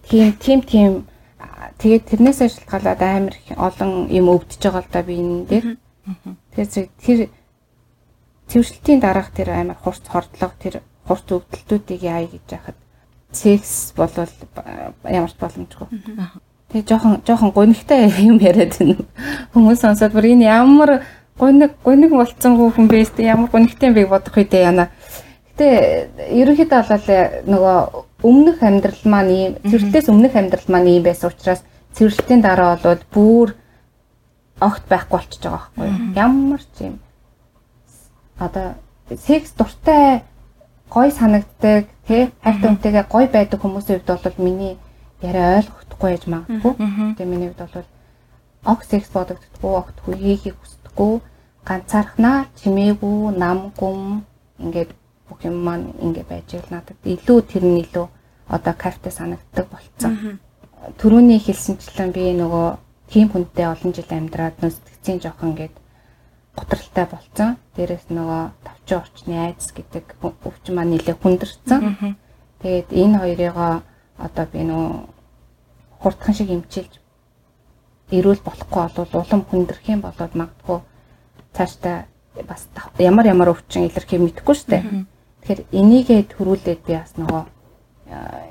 [0.09, 0.91] Тийм тийм тийм
[1.79, 5.65] тэгээд тэрнээсээ шалтгаалаад амар олон юм өвдөж байгаа л да би энэ дээр.
[6.53, 7.19] Тэгэхээр тэр
[8.49, 12.78] цэвэрлтийн дараах тэр амар хурц хордлого тэр хурц өвдөлтүүдийг яая гэж яхад
[13.34, 14.30] секс болвол
[15.10, 15.88] ямар ч боломжгүй.
[16.70, 19.05] Тэгээ жоохон жоохон гонигтай юм яриад байна.
[19.53, 21.01] Хүмүүс сонсоод бүр энэ ямар
[21.38, 24.89] гониг гониг болцсон хүн бэ ямар гонигтай юм бэ бодох үедээ яана.
[25.57, 27.07] Гэтэ ерөнхийдөө бол
[27.49, 27.78] нөгөө
[28.22, 31.66] өмнөх амьдрал маань ийм цэвэрлтээс өмнөх амьдрал маань ийм байсан учраас
[31.97, 33.57] цэвэрлтийн дараа болоод бүр
[34.62, 35.99] огт байхгүй болчихж байгаа байхгүй юу.
[36.16, 36.95] Ямар ч юм
[38.39, 38.76] одоо
[39.18, 40.24] секс дуртай
[40.89, 44.73] гой санагддаг тий хайртай хүнтэйгээ гой байдаг хүмүүсийн хувьд бол миний
[45.21, 46.73] яриа ойлгохдохгүй яж магадгүй.
[47.17, 47.87] Тэгээ миний хувьд бол
[48.71, 51.13] ог секс бодогддгүй, огт хүлээхийг хүсдэггүй,
[51.67, 54.25] ганцаархнаа чимээгүй, нам гүм
[54.59, 54.91] ингээд
[55.29, 56.97] бүх юм маань ингээд байж л надад.
[57.05, 58.07] Илүү тэр нь илүү
[58.49, 60.39] одоо кайфтай санагддаг болцсон.
[60.97, 62.67] Төрөний хэлсэнчлэн би нөгөө
[63.11, 65.75] тийм хүнтэй олон жил амьдраад нөөцтгцийн жоохон ингээд
[66.60, 67.57] гутралтай болцсон.
[67.76, 71.80] Дээрээс нөгөө товчон орчны айдас гэдэг өвчин маань нэлээ хүндэрсэн.
[72.60, 73.74] Тэгээд энэ хоёрыгоо
[74.20, 74.91] одоо би нөгөө
[76.03, 76.99] хурдхан шиг эмчилж
[78.12, 80.80] эрүүл болохгүй бол улам хүндрэх юм болоод магадгүй
[81.55, 82.05] цаашдаа
[82.47, 84.84] бас ямар ямар өвчин илэрхий мэдэхгүй шүү дээ.
[85.43, 87.43] Тэгэхээр энийгээ төрүүлээд би бас нөгөө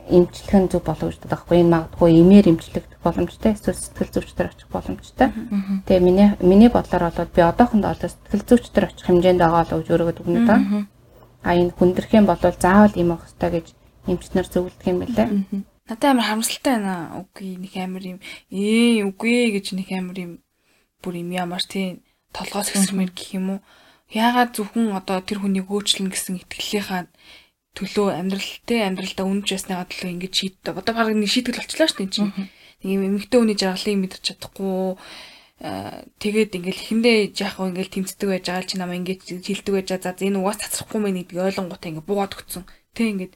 [0.08, 1.58] эмчлэх нь зөв болов гэж бодох байхгүй.
[1.60, 5.28] Энэ магадгүй эмээр эмчлэгдэх боломжтой, эсвэл сэтгэл зүйчдэр очих боломжтой.
[5.86, 9.88] Тэгээ миний миний бодлоор бол би одоохондоо одоо сэтгэл зүйчдэр очих хэмжээнд байгаа л гэж
[9.90, 10.86] өөрөөгөө дүгнэж байгаа.
[11.42, 13.66] А энэ хүндрэх юм бол заавал юм авах хэрэгтэй гэж
[14.06, 15.28] эмчнэр зөвлөдөг юм байлаа.
[15.88, 16.94] Надад амар харамсалтай байна.
[17.18, 18.18] Үгүй нэг амар юм
[18.52, 20.32] ээ үгүй гэж нэг амар юм
[21.02, 22.02] бүр юм ямар тийм
[22.32, 23.60] толгоос хэсгмэр гэх юм уу.
[24.08, 27.08] Яагаад зөвхөн одоо тэр хүнийг өөрчлөн гэсэн итгэлийнхаа
[27.78, 30.74] төлөө амьдралтай амьдралдаа үнж ясныгаа төлөө ингэж шийддэг.
[30.74, 32.32] Одоо баг нэг шийтгэл болчлаа шүү дээ чинь.
[32.82, 34.98] Нэг юм эмэгтэй хүний жаргалыг мэдэрч чадахгүй
[35.58, 39.88] тэгээд ингээл эхэндээ яах вэ ингээл тэмцдэг байж байгаа л чи намайг ингээд хилдэг байж
[39.90, 40.14] байгаа.
[40.14, 42.64] За энэ угаас цацрахгүй мэн гэдгийг ойлгонготой ингээд буугаад өгцөн.
[42.94, 43.34] Тэ ингээд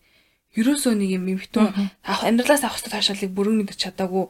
[0.54, 1.66] ерөөсөө нэг юм эмхтэн
[2.06, 4.24] авах амьдралаас авах хэвээр таашаалыг бүрэн мэдэрч чадаагүй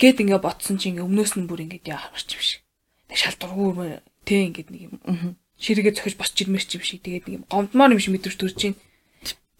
[0.00, 2.60] гэд ингээ ботсон чи ингээ өмнөөс нь бүр ингээ яахарч юм шиг.
[3.06, 4.94] Тэг шалдваргүй тэ ингээ нэг юм
[5.60, 8.56] ширэгээ зохиж босч ирмэр чи юм шиг тэгээд нэг юм гомдмоор юм шиг мэдэрч төрж
[8.56, 8.76] чинь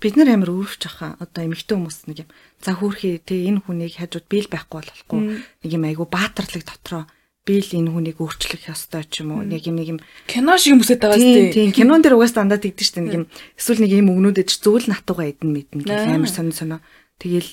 [0.00, 1.16] бид нар амар өөрөвч аха.
[1.20, 2.30] Одоо эмэгтэй хүмүүс нэг юм
[2.64, 5.20] за хөөрхий тэ энэ хүнийг хажууд биел байхгүй болохгүй.
[5.60, 7.04] Нэг юм айгу баатарлаг дотроо
[7.44, 9.48] би л энэ хүнийг өөрчлөх ёстой ч юм уу.
[9.48, 12.86] Яг юм нэг юм кино шиг хүмүүсэд байгаа сте тийм кинон дээр угаас дандаа тэгдэж
[12.86, 13.24] штэ нэг юм
[13.56, 16.84] эсвэл нэг юм өгнүүдэд зөвл натугаа идэн мэднэ гэх амар сонь сонио
[17.16, 17.48] тэгэл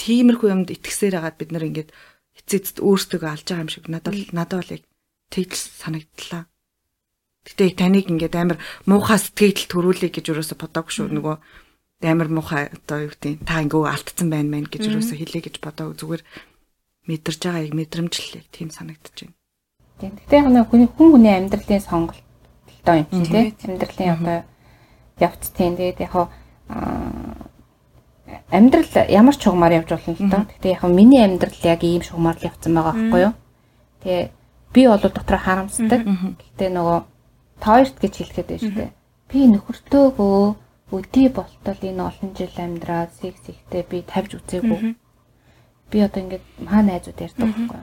[0.00, 1.90] тиймэрхүү юмд итгэсээр хагаад бид нар ингээд
[2.40, 4.82] эцэд өөрсдөө алж байгаа юм шиг надад надад бол яг
[5.28, 6.48] тэгл санагдлаа.
[7.44, 8.58] Гэтээ таныг ингээд амар
[8.88, 11.08] муухай сэтгэл төрүүлэх гэж юусоо бодоагүй шүү.
[11.12, 11.36] Нөгөө
[12.02, 15.90] амар муухай одоо юу гэдэг та ингээ алдсан байна мэн гэж юусоо хэлээ гэж бодоо
[15.98, 16.22] зүгээр
[17.10, 19.34] мэдэрж байгаа яг мэдрэмжлэл тийм санагдаж байна.
[19.98, 20.12] Тийм.
[20.14, 24.38] Гэтэ яг нэг хүн хүний амьдралын сонголттой юм чинь тийм амьдралын одоо
[25.18, 26.14] явц тийм тэгээд яг
[28.54, 30.42] амьдрал ямар ч шугамар явж болно л доо.
[30.54, 33.34] Гэтэ яг миний амьдрал яг ийм шугамар л явцсан байгаа байхгүй юу?
[34.06, 34.24] Тэгээ
[34.70, 36.00] би бол дотроо харамсдаг.
[36.06, 36.98] Гэтэ нөгөө
[37.58, 38.90] тоорт гэж хэлэхэд шүү дээ.
[39.28, 44.96] Би нөхөртөөгөө өдий болтол энэ олон жил амьдраад секс ихтэй би тавьж үзээгүй
[45.90, 47.82] би одоо ингээд маа найзууд ярьдаг байхгүй.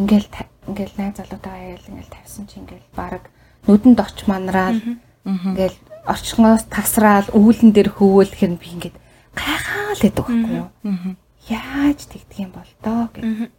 [0.00, 0.28] Ингээл
[0.68, 3.28] ингээл найз залуутайгаа яал ингээл тавьсан чи ингээл баг
[3.68, 4.80] нүдэнд оч манраал
[5.24, 5.78] ингээл
[6.08, 8.96] орчгоос тасраал үүлэн дээр хөвөөлөх нь би ингээд
[9.36, 10.68] гайхаал гэдэг байхгүй юу.
[11.48, 13.52] Яаж тэгдэг юм бол доо гэх.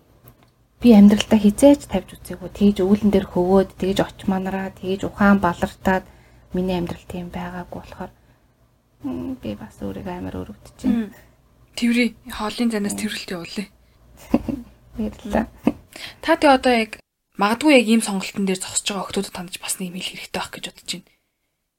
[0.82, 2.50] Би амьдралтаа хизээж тавьж үзээгүй.
[2.52, 6.06] Тэгж үүлэн дээр хөвөөд, тэгж оч манараа, тэгж ухаан балартаад
[6.54, 8.12] миний амьдрал тийм байгаагүй болохоор
[9.42, 11.14] би бас өөрийгөө амар өрөвдөж байна.
[11.76, 13.68] Тэври хоолын занаас тэрвэлт явуулъя.
[14.98, 15.46] Баярлалаа.
[16.22, 16.92] Та тий одоо яг
[17.38, 20.66] магадгүй яг ийм сонголтын дээр зогсож байгаа охтуудад тандж бас нэг хэл хэрэгтэй байх гэж
[20.72, 21.12] бодож байна.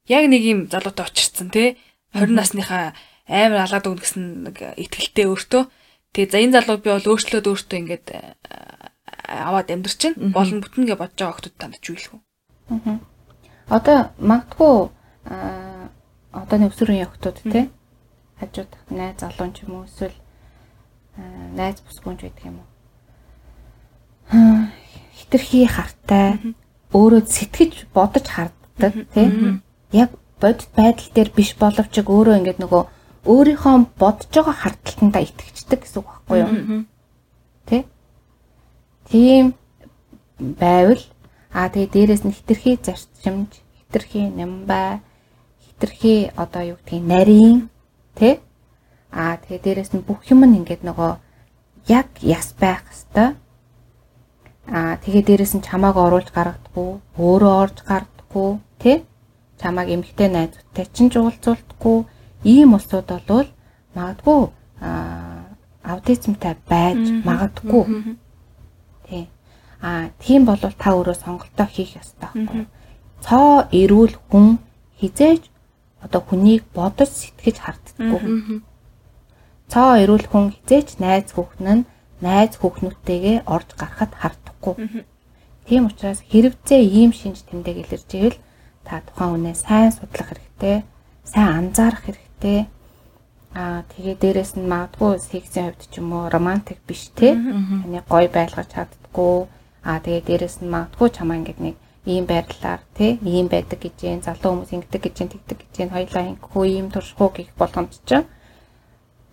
[0.06, 1.76] Яг нэг юм залуутай очирцсан тий
[2.12, 2.94] 20 насныхаа
[3.26, 5.62] амар алаад өгнө гэсэн нэг ихтгэлтэй өөртөө
[6.14, 8.06] тэгээ за энэ залуу би бол өөрчлөөд өөртөө ингээд
[9.26, 12.20] аваад амьдрч чинь болон бүтэнгээ бодож байгаа охтууд юу хэлэх вэ?
[12.70, 12.98] Аа.
[13.66, 14.94] Одоо магадгүй
[15.26, 15.75] одоо
[16.36, 17.66] нэг өсвөрийн охтууд тий
[18.40, 20.16] хажууд найз залуу ч юм уу эсвэл
[21.56, 22.68] найз бүсгүнж байдаг юм уу?
[25.16, 26.54] хитрхи хартай
[26.92, 29.60] өөрөө сэтгэж бодож харддаг тий.
[29.92, 30.10] Яг
[30.40, 32.82] бодит байдал дээр биш боловч өөрөө ингээд нөгөө
[33.24, 36.84] өөрийнхөө бодож байгаа хардталтандаа итгэждэг гэсэн үг байхгүй юу?
[37.64, 37.88] Тэ?
[39.08, 39.56] Тийм
[40.38, 41.00] байвал
[41.56, 43.56] аа тэгээ дээрэс нь хитрхи зарчимж,
[43.88, 45.00] хитрхи нямбай,
[45.76, 47.68] хитрхи одоо юу гэдгийг нарийн
[48.16, 48.40] тэ?
[49.12, 51.12] Аа тэгээ дээрэс нь бүх юм нь ингээд нөгөө
[51.92, 53.36] яг яс байх хэвээр.
[54.72, 58.50] Аа тэгээ дээрэс нь чамааг оруулж гаргадаггүй, өөрөө орж гардаггүй,
[58.80, 59.04] тий?
[59.60, 61.98] Чамааг эмгтэй найзуудтай чинь жуулцуулдаггүй.
[62.44, 63.48] Ийм усуд болвол
[63.94, 64.40] магадгүй
[64.80, 65.44] аа
[65.84, 68.16] аутизмтай байж магадгүй.
[69.08, 69.28] Тий.
[69.80, 72.64] Аа тийм бол та өөрөө сонголтоо хийх ёстой байхгүй.
[73.20, 74.58] Цоо эрүүл хүн
[75.00, 75.52] хизээж
[76.06, 78.22] одоо хүнийг бодож сэтгэж харддаггүй
[79.72, 81.86] цоо эрүүл хүн хизээч найз хүүхэн нь
[82.22, 84.74] найз хүүхнүүдтэйгээ орж гарахад хардахгүй.
[85.66, 88.38] Тийм учраас хэрэгцээ ийм шинж тэмдэг илэрж ивэл
[88.86, 90.76] та тухайн хүнээ сайн судлах хэрэгтэй,
[91.26, 92.70] сайн анзаарах хэрэгтэй.
[93.58, 97.34] Аа тэгээ дээрэс нь магадгүй сексийн хувьд ч юм уу романтик биш те.
[97.34, 99.50] Таны гой байлгаж чаддггүй.
[99.82, 101.76] Аа тэгээ дээрэс нь магадгүй чамаа ингээд нэг
[102.06, 105.90] ийм байрлалаар тий ийм байдаг гэж юм залуу хүмүүс ингэдэг гэж юм тэгдэг гэж юм
[105.90, 108.26] хоёлаа ингэхгүй ийм туршгүй гэх боломж чинь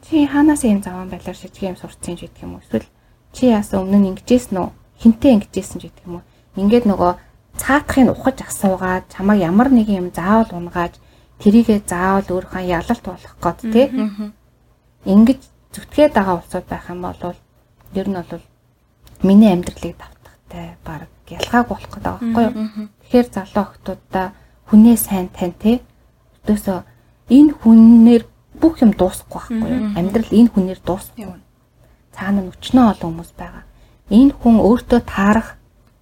[0.09, 2.63] Чи хаанаас ийм заван байлаар шижиг юм сурцсан ч гэдэг юм уу?
[2.63, 2.87] Эсвэл
[3.31, 4.69] чи яасан өмнө нь ингэжсэн үү?
[4.99, 6.27] Хинтээ ингэжсэн ч гэдэг юм уу?
[6.59, 7.11] Ингээд нөгөө
[7.55, 10.99] цаатахыг ухаж асуугаад чамайг ямар нэгэн юм заавал унгааж
[11.39, 13.87] тэрийгэ заавал өөрийнхөө ялалт болох гээд тий.
[15.07, 15.39] Ингэж
[15.71, 17.39] зүтгээд байгаа улсууд байх юм бол
[17.95, 18.43] ер нь бол
[19.23, 22.89] миний амьдралыг давтахтай баг ялгааг болох гэдэг байгаа байхгүй юу.
[23.03, 24.27] Тэгэхээр залуу охтуудаа
[24.67, 25.77] хүнээ сайн тань тий.
[26.43, 26.79] Өдөөсөө
[27.29, 28.23] энэ хүнээр
[28.59, 29.95] бүх юм дуусахгүй байхгүй юу.
[29.95, 31.41] Амьдрал энэ хүнээр дуусахгүй.
[32.13, 33.63] Цаана өчнөө олон хүмүүс байгаа.
[34.11, 35.49] Энэ хүн өөртөө таарах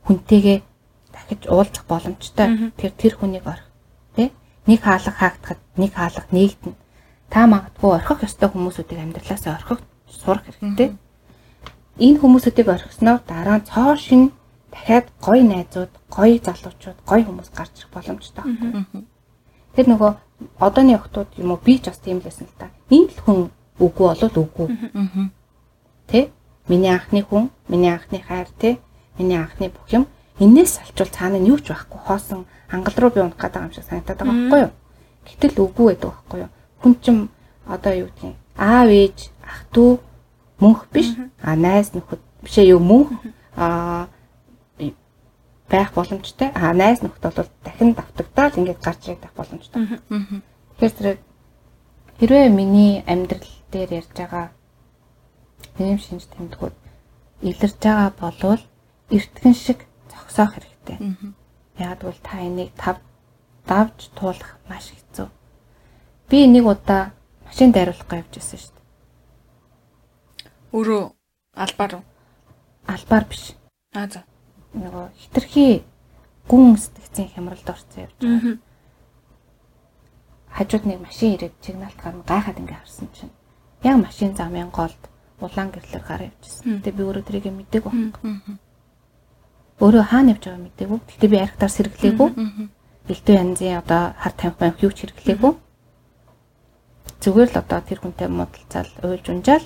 [0.09, 0.59] хүнтэйгээ
[1.13, 2.73] дахиж уулзах боломжтой.
[2.75, 3.65] Тэр тэр хүнийг орх.
[4.17, 4.33] Тэ?
[4.67, 6.75] Нэг хаалга хаагдахад нэг хаалга нэгдэнэ.
[7.31, 10.97] Та магадгүй орхих ёстой хүмүүсүүдийг амьдралаасаа орхих сурах хэрэгтэй.
[12.01, 14.35] Энэ хүмүүсүүдийг орхисноор дараа нь цоо шин
[14.71, 19.03] дахиад гоё найзууд, гоё залуучууд, гоё хүмүүс гарч ирэх боломжтой байхгүй.
[19.75, 20.11] Тэр нөгөө
[20.59, 22.71] одооны охтууд юм уу би ч бас тийм л байсан л та.
[22.89, 23.39] Энэ л хүн
[23.79, 24.67] үгүй болол үгүй.
[26.07, 26.31] Тэ?
[26.67, 28.79] Миний анхны хүн, миний анхны хайр тэ,
[29.17, 30.07] миний анхны бүх юм
[30.41, 33.85] энээс салчвал цаана нь юу ч байхгүй хоосон ангал руу би унах гэдэг юм шиг
[33.85, 34.73] санагдаад байгаа байхгүй юу?
[35.27, 36.51] Гэтэл үгүй байдаг байхгүй юу?
[36.81, 37.17] Хүн чим
[37.67, 39.91] одоо юу гэдгийг аав ээж ах дүү
[40.57, 41.13] мөнх биш
[41.45, 43.13] а найз нөхөд бишээ юу мөнх
[43.53, 44.07] а
[45.71, 46.51] байх боломжтой.
[46.53, 49.87] А найз нөхд бол дахин давтагдаал ингээд гарч ирэх боломжтой.
[50.75, 51.19] Тэгэхээр зэрэг
[52.19, 54.51] хэрвээ миний амьдрал дээр ярьж байгаа
[55.79, 56.75] нэм шинж тэмдгүүд
[57.47, 58.61] илэрж байгаа болвол
[59.09, 59.79] эртгэн шиг
[60.11, 60.97] зогсоох хэрэгтэй.
[61.79, 62.99] Яг бол та энийг тав
[63.65, 65.27] давж туулах маш хэцүү.
[66.29, 67.15] Би нэг удаа
[67.47, 68.85] машин дайруулах явж байсан шүү дээ.
[70.75, 71.03] Өөрөө
[71.55, 72.03] албаар уу?
[72.87, 73.55] Албаар биш.
[73.95, 74.23] Аа за
[74.73, 75.83] нөгөө хитрхи
[76.47, 78.57] гүн сэтгцийн хямралд орсон явж байгаа.
[80.51, 83.33] Хажууд нэг машин ирээд чигналт гарна гайхаад ингээ харсан чинь
[83.83, 85.01] яг машин замын голд
[85.39, 86.79] улаан гэрлэр гар явжсэн.
[86.79, 88.59] Гэтэ би өөрөө тэрийг мэдээг байна.
[89.81, 90.99] Өөрөө хаана явж байгааг мэдээгүй.
[91.09, 92.29] Гэтэ би архитаар сэргэлээгүй.
[93.07, 95.53] Бэлдүү янзын одоо хар тамхи байх юу ч хэрэглээгүй.
[97.21, 99.65] Зүгээр л одоо тэр хүнтэй муудалцаал уйлж унжаал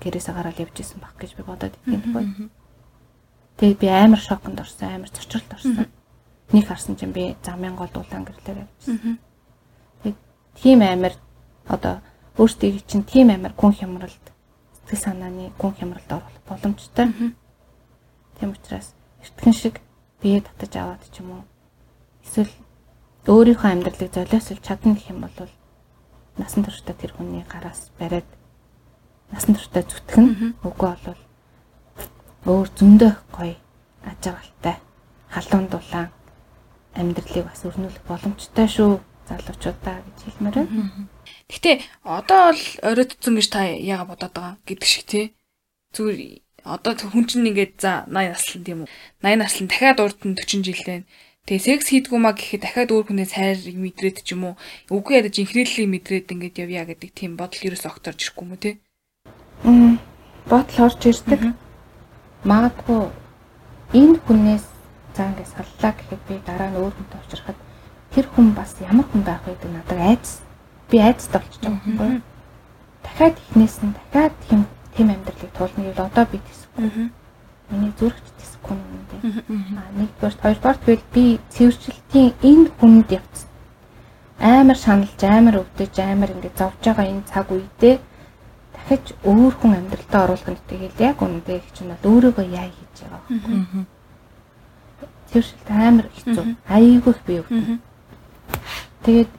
[0.00, 2.57] гэрээсээ гараад явж исэн баг гэж би бодоод идэв
[3.58, 5.90] Тэгээд би амар шоконд орсон, амар цочролд орсон.
[6.54, 9.18] Нэг харсан чинь би замын гол дулаан гэрлээр явчихсан.
[10.02, 10.18] Тэгээд
[10.62, 11.14] тийм амар
[11.66, 11.98] одоо
[12.38, 14.24] өөртөө чинь тийм амар гүн хямралд
[14.86, 17.34] сэтгэл санааны гүн хямралд орох боломжтой.
[18.38, 18.94] Тийм учраас
[19.26, 19.82] эртхэн шиг
[20.22, 21.42] бие татаж аваад ч юм уу
[22.22, 22.54] эсвэл
[23.26, 25.50] өөрийнхөө амьдралыг золиослж чадна гэх юм бол
[26.38, 28.28] насан туршдаа тэр хүний гараас бариад
[29.34, 31.22] насан туршдаа зүтгэн үгүй болвол
[32.46, 33.56] өөр зөндөө гоё
[34.06, 34.76] аж аргалтай
[35.32, 36.08] халуун дулаан
[36.94, 41.08] амьдралыг бас өрнүүлэх боломжтой шүү залуучуудаа гэж хэлмээр байна.
[41.52, 41.72] Гэтэ
[42.04, 45.26] одоо бол оройтцсон гэж та яага бодоод байгаа гэдэг шиг тий.
[45.92, 48.88] Зүгээр одоо хүн чинь ингээд за 80 наслан тийм үү.
[49.22, 51.00] 80 наслан дахиад урд нь 40 жилээ.
[51.48, 54.54] Тэгээ секс хийдгүү маа гэхэд дахиад өөр хүнээс хайрыг мэдрээд ч юм уу.
[54.92, 58.74] Үгүй ядаж инхрээллийг мэдрээд ингээд явъя гэдэг тийм бодол ерөөс огторж ирэхгүй юм уу тий.
[59.64, 59.96] Мм
[60.44, 61.56] бодол орж ирдэг
[62.44, 63.10] магадгүй
[63.94, 64.66] энэ хүнээс
[65.16, 67.58] за ингээд саллаа гэхэд би дараа нь өөр хүнтэй уулзрахад
[68.14, 70.32] тэр хүн бас ямар хүн байх вэ гэдэг надад айдас
[70.90, 72.20] би айдастай болчихж байгаа юм байна.
[73.02, 74.60] Дахиад ихнээс нь дахиад тийм
[74.94, 77.10] тийм амьдралыг туулна гэвэл одоо би тэсэхгүй.
[77.70, 79.20] Миний зүрхч тэсэхгүй юм дээ.
[79.76, 83.36] Аа нэгдүгээр хоёрдугаар тэгэл би цэвэрчлэлтийн энэ хүнд явц
[84.40, 87.96] амар шаналж амар өвдөж амар ингээд зовж байгаа энэ цаг үедээ
[88.88, 92.96] дахиж өөр хүн амьдралтаа оруулах нь тэгэл яг үнэндээ их чинь бол өөрийгөө яа хийж
[93.04, 93.84] байгаа байхгүй.
[95.28, 96.44] Тэршилт амар хэцүү.
[96.72, 97.80] Аяйгүй бий өгдөн.
[99.04, 99.30] Тэгээд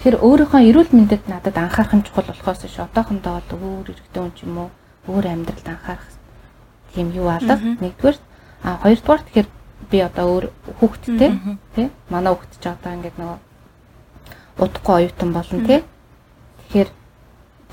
[0.00, 4.32] тэгэхээр өөрийнхөө эрүүл мэндэд надад анхаарах нь чухал болохоос ш одоохондоо бол өөр иргэдэн хүн
[4.32, 4.70] ч юм уу
[5.12, 6.08] өөр амьдралд анхаарах
[6.96, 7.60] тийм юу алга.
[7.60, 8.16] Нэгдүгээр
[8.64, 9.48] а хоёрдугаар тэгэхээр
[9.92, 10.44] би одоо өөр
[10.80, 11.30] хүүхэдтэй
[11.76, 13.38] тий манай хүүхэд ч одоо ингээд нөгөө
[14.64, 15.80] удахгүй оюутан болно тий.
[16.64, 16.90] Тэгэхээр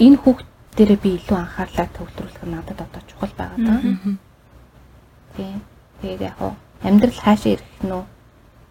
[0.03, 0.47] энэ хүүхэд
[0.77, 3.81] дээрээ би илүү анхаарлаа төвлөрүүлэх нь надад одоо чухал байгаа даа.
[5.35, 5.61] Тийм.
[6.01, 6.53] Тэгээд яг хоо
[6.83, 8.03] амьдрал хаашаа ирэх нь үү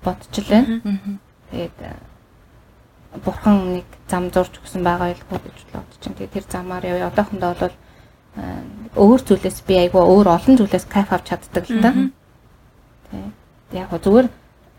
[0.05, 0.65] бодчихлаа.
[1.51, 1.91] Тэгээд э,
[3.25, 6.17] бурхан нэг зам зурж өгсөн байгаа байлгүй гэж бодож чинь.
[6.19, 7.09] Тэгээд тэр замаар явъя.
[7.09, 7.75] Одоохондоо бол
[8.37, 8.45] э,
[8.97, 11.93] өөр зүйлээс би айгүй өөр олон зүйлээс кайф авч чаддаг л да.
[13.11, 13.33] Тийм.
[13.73, 14.29] Яг хоо зүгээр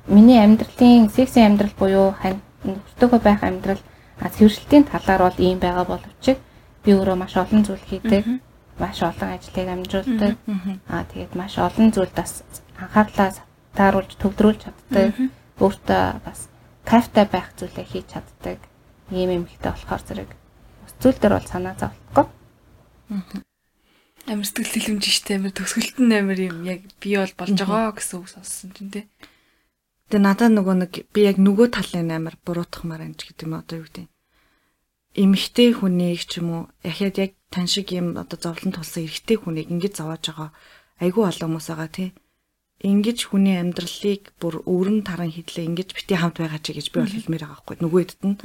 [0.08, 3.82] миний амьдралын секси амьдрал буюу хань нөхдөөгөө байх амьдрал
[4.20, 6.38] а цэвэрлэлтийн талаар бол ийм байгаа боловч
[6.84, 8.24] би өөрөө маш олон зүйл хийдэг.
[8.80, 10.34] Маш олон ажлыг амжуулдаг.
[10.92, 12.44] Аа тэгээд маш олон зүйлд бас
[12.78, 13.32] анхаарлаа
[13.74, 15.16] тааруулж төвлөрүүлж чаддаг.
[15.64, 16.50] Өөртөө бас
[16.84, 18.60] кайфтай байх зүйлээ хийж чаддаг.
[19.12, 20.32] Ийм юм ихтэй болохоор зэрэг
[21.00, 22.26] зүйл дээр бол санаа зовлохгүй.
[24.24, 28.28] Амар сэтгэл хэлэмж штэ амар төгсгөлтөн амар юм яг би бол болж байгаа гэсэн үг
[28.32, 29.06] сонссон чинь тий.
[30.08, 33.88] Тэгээ надад нөгөө нэг би яг нөгөө талын амар буруутгахмаар анж гэдэг юм одоо юу
[33.92, 34.08] гэдэг.
[35.14, 39.70] Эмэгтэй хүнийг ч юм уу яхад яг тань шиг юм одоо зовлон тулсан эрэгтэй хүнийг
[39.70, 40.50] ингэж зовоож байгаа
[40.98, 42.10] айгүй олон хүмүүс байгаа тий.
[42.82, 47.14] Ингэж хүний амьдралыг бүр өрн таран хидлээ ингэж бити хамт байгаа чи гэж би бол
[47.14, 48.38] хэлмээр байгаа байхгүй нөгөө хэдд нь.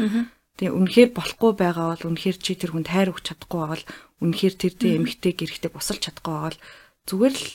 [0.60, 3.86] Тэгээ үнэхээр болохгүй байгаа бол үнэхээр чи тэр хүн тайр өгч чадахгүй байгаа бол
[4.28, 6.60] үнэхээр тэр тий эмэгтэй гэрхтээ бусалж чадахгүй байгаа бол
[7.08, 7.46] зүгээр л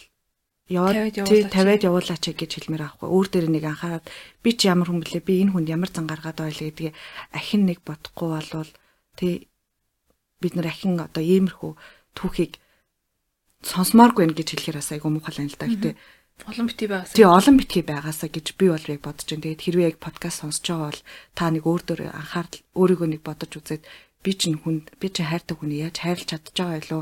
[0.73, 3.07] яваад тавиад явуулаач гэж хэлмээр аахгүй.
[3.13, 4.07] Өөр дээр нэг анхаарал
[4.41, 5.21] би чи ямар хүн блэ?
[5.21, 6.95] Би энэ хүнд ямар зан гаргаад байлаа гэдгийг
[7.35, 8.71] ахин нэг бодохгүй болвол
[9.19, 9.47] тий
[10.41, 11.73] бид нар ахин одоо иймэрхүү
[12.17, 12.59] түүхийг
[13.63, 15.71] сонсмооргүй нэ гэж хэлэхээр бас айгүй муухай л та.
[15.71, 15.95] Гэтэ
[16.43, 17.15] олон битгий байгаас.
[17.15, 19.43] Тий олон битгий байгаасаа гэж би бол яг бодож байна.
[19.47, 21.01] Тэгээд хэрвээ яг подкаст сонсож байгаа бол
[21.37, 23.83] та нэг өөр дөр анхаарал өөрийгөө нэг бодож үзээд
[24.25, 27.01] би чинь хүнд би чинь хайртай хүний яаж хайрлаж чадж байгаа байлоо?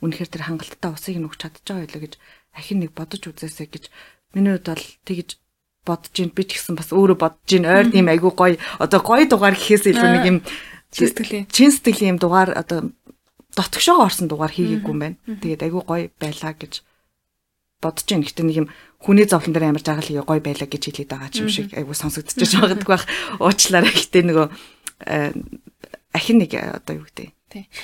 [0.00, 2.14] Үнэхээр тэр хангалттай усыг нөгч чадж байгаа байлоо гэж
[2.56, 3.84] ахин нэг бодож үзээсэй гэж
[4.34, 5.28] миний хувьд бол тэгж
[5.86, 9.28] бодож ин би ч гэсэн бас өөрөө бодож ин ойр тийм айгүй гоё одоо гоё
[9.28, 10.38] дугаар гэхээс илүү нэг юм
[10.90, 12.90] чин сэтгэлийн чин сэтгэлийн юм дугаар одоо
[13.56, 15.16] дотгошоо орсон дугаар хийгээгүй юм байна.
[15.26, 16.82] Тэгээд айгүй гоё байлаа гэж
[17.80, 18.68] бодож ин гэхдээ нэг юм
[19.00, 22.88] хүний зовлон дээр амар жаргал гоё байлаа гэж хэлээд байгаа юм шиг айгүй сонсогдчихж байгадаг
[22.88, 23.04] байх.
[23.40, 23.90] Уучлаарай.
[23.90, 24.46] Гэхдээ нөгөө
[25.08, 25.32] э,
[26.12, 27.32] ахин нэг одоо юу гэдэг.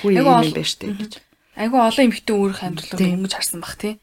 [0.05, 1.13] Айгүй юм байна штэ гэж.
[1.57, 3.97] Айгүй олон эмхтэн өөрөх амьдралыг өнгөж харсан бах тий.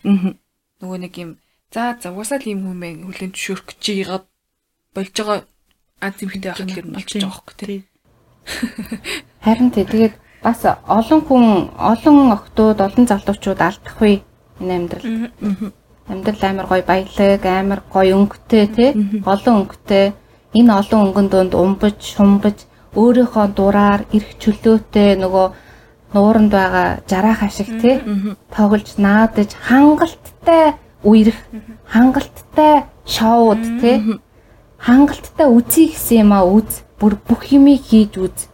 [0.82, 1.32] Нөгөө нэг юм
[1.70, 4.26] за за уусаал ийм хүн мэн хүлэн зөвшөөрөх гэж яагаад
[4.98, 5.40] болж байгаа
[6.02, 7.80] аз эмхтэй байх нь болчихж байгаа хөөхгүй тий.
[9.46, 10.14] Харин тэгээд
[10.44, 11.46] бас олон хүн
[11.78, 14.24] олон охтууд олон залуучууд алдах үе
[14.60, 15.06] энэ амьдрал.
[16.08, 18.90] Амьдрал амар гоё баялаг, амар гоё өнгөтэй тий.
[19.26, 20.14] Олон өнгөтэй.
[20.54, 25.48] Энэ олон өнгөн донд умбаж, шумбаж өөрийнхөө дураар эрх чөлөөтэй нөгөө
[26.14, 27.98] нууранд байгаа жараах ашиг тий?
[28.54, 31.40] тоглож наадаж хангалттай үерх
[31.90, 34.22] хангалттай шоуд тий?
[34.78, 38.48] хангалттай үзье гэсэн юм а үз бүр бүх юмыг хийж үз.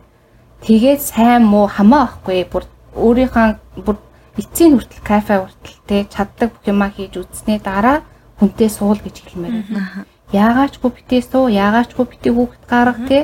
[0.65, 2.65] Тэгээд сайн муу хамаа ахгүй бүр
[2.97, 4.01] өөрийнхөө бүр
[4.41, 8.01] эцсийн хүртэл кафе хүртэл тий чаддаг бүх юмаа хийж үзсний дараа
[8.41, 10.09] хүнтэй суул гэж хэлмээр байна.
[10.33, 13.23] Яагаачгүй битээ суу яагаачгүй битээ хүүхэд гарга тий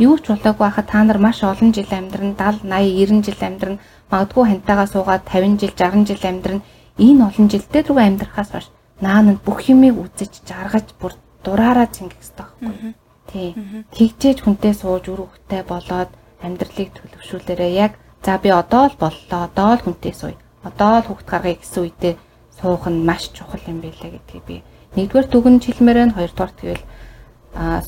[0.00, 3.76] юу ч болоогүй байхад та нар маш олон жил амьдран 70 80 90 жил амьдран
[4.08, 6.60] магадгүй хантайгаа суугаад 50 жил 60 жил амьдран
[6.96, 8.72] энэ олон жилдээ рүү амьдрахаас хойш
[9.04, 11.12] наанад бүх юмыг үзэж жаргаж бүр
[11.44, 13.03] дураараа зингэх хэрэгтэй байхгүй
[13.34, 13.50] тий.
[13.90, 19.50] Тэгжээж хүнтэй сууж үр хөвгтэй болоод амьдралыг төлөвшүүлээрээ яг за би одоо л боллоо.
[19.50, 20.38] Одоо л хүнтэй сууя.
[20.62, 22.14] Одоо л хөвгт гаргая гэсэн үедээ
[22.54, 24.56] суух нь маш чухал юм байлаа гэдгийг би.
[24.94, 26.84] Нэгдүгээр дүгнж хэлмээр байна хоёрдугаар тэгвэл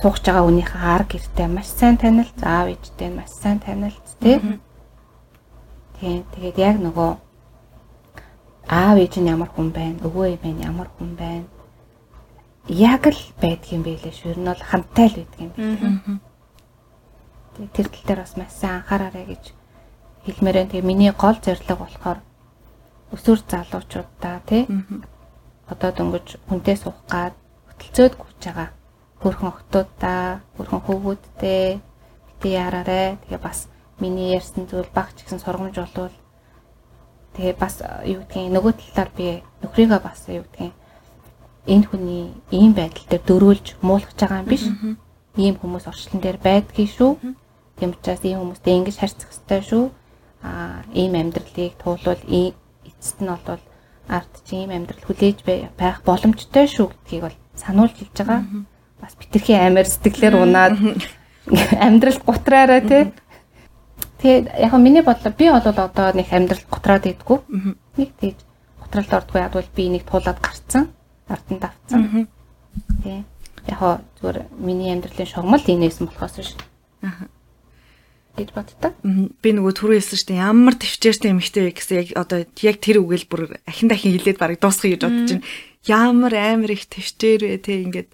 [0.03, 4.39] суугч байгаа хүнийхээ арга гэртээ маш сайн танил, заав ээжтэй маш сайн танил тий.
[6.03, 7.11] Тийм тэгээд яг нөгөө
[8.69, 11.47] аав ээж нь ямар хүн байна, өвөө ээм нь ямар хүн байна.
[12.69, 14.35] Яг л байдаг юм байлээ шүү.
[14.35, 16.19] Ер нь бол хамтай л байдаг юм байлээ.
[17.57, 19.45] Тэгээд тэр тал дээр бас маш сайн анхаараарай гэж
[20.27, 20.71] хэлмээр байна.
[20.75, 22.19] Тэгээ миний гол зорилго болохоор
[23.15, 24.67] өсвөр залуучуудаа тий
[25.71, 27.35] одоо дөнгөж хүнтэй суух гад
[27.71, 28.69] хөтөлцөөд гүйж байгаа
[29.23, 33.19] хөрхөн охтуудаа, хөрхөн хөвгүүдтэй бити яраарэ.
[33.23, 33.71] Тэгээ бас
[34.03, 36.15] миний ярьсан зүйл баг ч гэсэн сургамж болвол
[37.35, 39.27] тэгээ бас юу гэдгийг нөгөө талаар би
[39.63, 40.75] нөхрийгөө бас юу гэдгийг
[41.67, 44.65] энэ хүний ийм байдал дээр дөрүүлж муулах байгаа юм биш.
[45.37, 47.13] Ийм хүмүүс орчлон дээр байдгийг шүү.
[47.77, 49.85] Тийм учраас ийм хүмүүстэй ингэж харьцах хэрэгтэй шүү.
[50.43, 53.63] Аа ийм амьдралыг туулвал эцэст нь бол
[54.09, 55.39] арт чи ийм амьдрал хүлээж
[55.77, 58.41] байх боломжтой шүү гэдгийг бол сануулж хэлж байгаа
[59.01, 60.77] бас битэрхий амар сэтгэлээр унаад
[61.87, 63.13] амьдралд гутраараа тий.
[64.23, 67.39] Тэгээд яг миний бодлоо би бол одоо нэг амьдралд гутраад идэггүй.
[67.99, 68.39] Нэг тийж
[68.81, 70.89] гутралд ордгүй ядвал би нэг туулаад гарцсан.
[71.29, 72.29] Артан давцсан.
[73.03, 73.25] Тий.
[73.67, 76.55] Яг зүгээр миний амьдралын шугамл энэс болохоос биш.
[77.03, 77.27] Аа
[78.37, 78.93] гэж боддог.
[79.41, 80.45] Би нөгөө түрүү хэлсэн шүү дээ.
[80.45, 84.61] Ямар төвчээртэй эмэгтэй вэ гэсэн яг одоо яг тэр үгээл бүр ахин дахин хэлээд барыг
[84.61, 85.49] дуусгах гэж бодож байна.
[85.89, 88.11] Ямар амар их төвчээр вэ те ингээд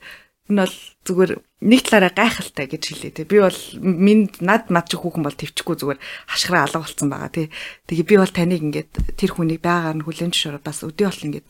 [0.50, 1.32] энэ бол зүгээр
[1.66, 3.26] нэг талаараа гайхалтай гэж хэлээ те.
[3.26, 6.00] Би бол минь над мад чи хүүхэн бол төвчгүй зүгээр
[6.30, 7.46] хашгираа алга болцсон байгаа тий.
[7.90, 11.48] Тэгээ би бол таныг ингээд тэр хүнийг байгаар нь хүлэн зөвшөөрө бас өдөө бол ингээд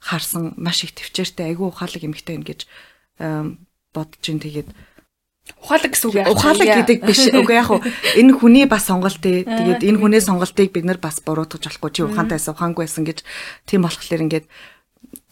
[0.00, 2.60] харсан маш их төвчээртэй айгүй ухаалаг эмэгтэй байна гэж
[3.92, 4.68] бодож ин тэгээд
[5.60, 6.32] ухаалаг гэсэн үг яа.
[6.32, 7.20] Ухаалаг гэдэг биш.
[7.36, 9.44] Үгүй яг хуу энэ хүний бас сонголт ээ.
[9.44, 11.90] Тэгээд энэ хүний сонголтыг бид нар бас буруутгаж болохгүй.
[11.90, 13.24] Чи ухаантайсан ухаангүй байсан гэж
[13.66, 14.46] тийм болохоор ингээд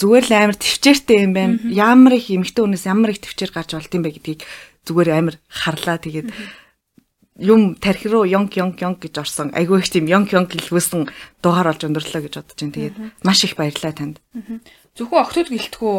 [0.00, 1.54] зүгээр л амар төвчээртэй юм байна.
[1.70, 4.40] Ямар их эмэгтэй хүнээс ямар их төвчээр гарч болт юм бэ гэдгийг
[4.88, 5.98] зүгээр амар харлаа.
[6.02, 6.28] Тэгээд
[7.38, 9.54] юм тархи руу йонк йонк йонк гэж орсон.
[9.54, 11.06] Айгүй их тийм йонк йонк илгүүлсэн
[11.42, 12.74] дуугаар олж өндөрлөө гэж бодож байна.
[12.74, 14.18] Тэгээд маш их баярлалаа танд.
[14.98, 15.94] Зөвхөн октод гэлтгүү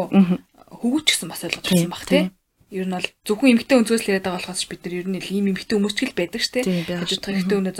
[0.70, 2.30] хөвгүүч гэсэн бас ойлгож байсан баг тий.
[2.70, 5.50] ер нь бол зөвхөн эмгтэй өнцгөөс л яриад байгаа болохоос бид нар ер нь ийм
[5.50, 7.02] эмгтэй хүмүүс ч л байдаг шүү дээ.
[7.02, 7.74] Бодох эмгтэй өнөө.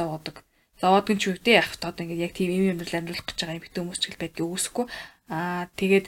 [0.80, 3.80] Зовоодог нь ч үгтэй яг таад ингээд яг тийм юм амьдрал амьдрах гэж байгаа эмгтэй
[3.84, 4.86] хүмүүс ч л байдгийг үүсэхгүй.
[5.30, 6.06] Аа тэгээд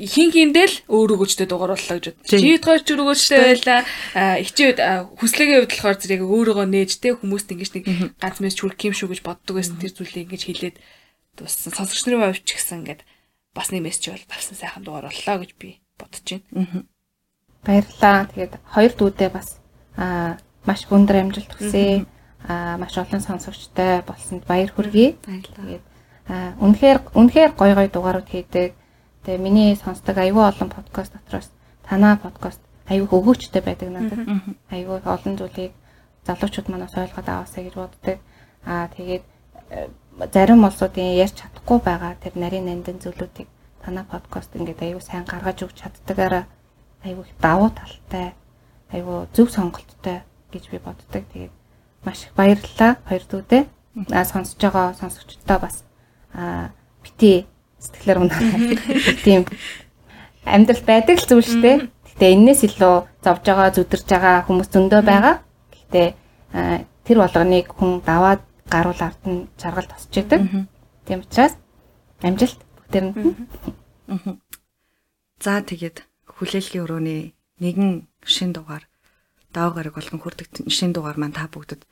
[0.00, 2.24] хин хиндэл өөр өгөөчтэй дугаарууллаа гэж бод.
[2.24, 3.84] Чийд гойч өгөөчтэй байлаа.
[4.40, 4.78] Ичээд
[5.20, 7.84] хүслэгийн хувьд болохоор зэрэг өөрөөгөө нээжтэй хүмүүст ингэж нэг
[8.16, 10.76] ганц мэс чүрх юм шүү гэж боддог байсан тэр зүйлийг ингэж хэлээд
[11.36, 11.76] туссан.
[11.76, 13.02] Сонсогч нарын хувьд ч гэсэн ингээд
[13.52, 16.84] бас нэг мессеж бол тавсан сайхан дугаар боллоо гэж би бодож байна.
[17.60, 18.30] Баярлалаа.
[18.32, 19.60] Тэгээд хоёр дүүдээ бас
[20.00, 22.08] аа маш өндөр амжилт хүсье.
[22.48, 25.20] Аа маш олон сонсогчтой болсонд баяр хүргэе.
[25.20, 25.84] Тэгээд
[26.32, 28.79] аа үнэхээр үнэхээр гой гой дугаарууд хийдэг
[29.24, 31.52] Тэгээ миний сонсдог аюул олон подкаст дотроос
[31.84, 34.24] танаа подкаст аюул өгөөчтэй байдаг надад.
[34.72, 35.76] Аюул олон зүйлийг
[36.24, 38.18] залуучууд манаас ойлгоод аваасаа гэж боддог.
[38.64, 39.24] Аа тэгээд
[39.76, 39.88] э,
[40.32, 43.48] зарим улсуудын ярьж чадахгүй байгаа тэр нарийн нандин зүйлүүдийг
[43.84, 46.44] танаа подкаст ингээд аюул сайн гаргаж өгч чаддагаараа
[47.04, 48.32] аюул их давуу талтай
[48.88, 51.28] аюул зөв сонголттой гэж би боддог.
[51.28, 51.52] Тэгээд
[52.08, 53.62] маш их баярлалаа хоёр дүүдээ.
[54.16, 55.84] Аа сонсож байгаа сонсогчдоо бас
[56.32, 56.72] аа
[57.04, 57.44] бити
[57.80, 58.40] сэтгэлээр унаа.
[59.24, 59.42] Тийм.
[60.44, 61.76] Амьдрал байдаг л зүйл шүү дээ.
[61.88, 65.34] Гэтэ энээс илүү зовж байгаа, зүдэрж байгаа хүмүүс зөндөө байгаа.
[65.72, 66.02] Гэтэ
[67.08, 70.68] тэр болгоныг хүн даваад гаруул ард нь жаргал тосч идэг.
[71.08, 71.56] Тийм учраас
[72.22, 73.14] амжилт бүгдээр нь.
[75.40, 77.20] За тэгээд хүлээлгийн өрөөний
[77.60, 78.84] нэгэн шин дугаар
[79.52, 81.84] даваа гараг болгон хүрдэг шин дугаар маань та бүгдэд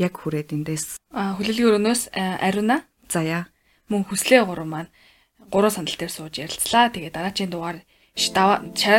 [0.00, 3.46] яг хүрээд эндээс хүлээлгийн өрөөнөөс ариуна заяа
[3.88, 4.90] мөн хүслээ гурван маань
[5.54, 6.90] гурван сандал дээр сууж ярилцлаа.
[6.90, 7.78] Тэгээ дараагийн дугаар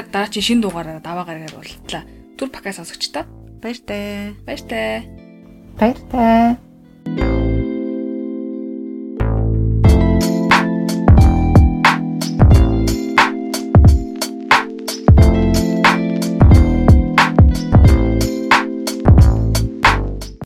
[0.08, 2.08] дараагийн шинэ дугаараар даваа гаргаар болтлаа.
[2.40, 3.28] Түр пакаа сонсогчтой.
[3.60, 4.32] Баяр таа.
[4.48, 5.04] Баяр таа.
[5.76, 7.35] Баяр таа.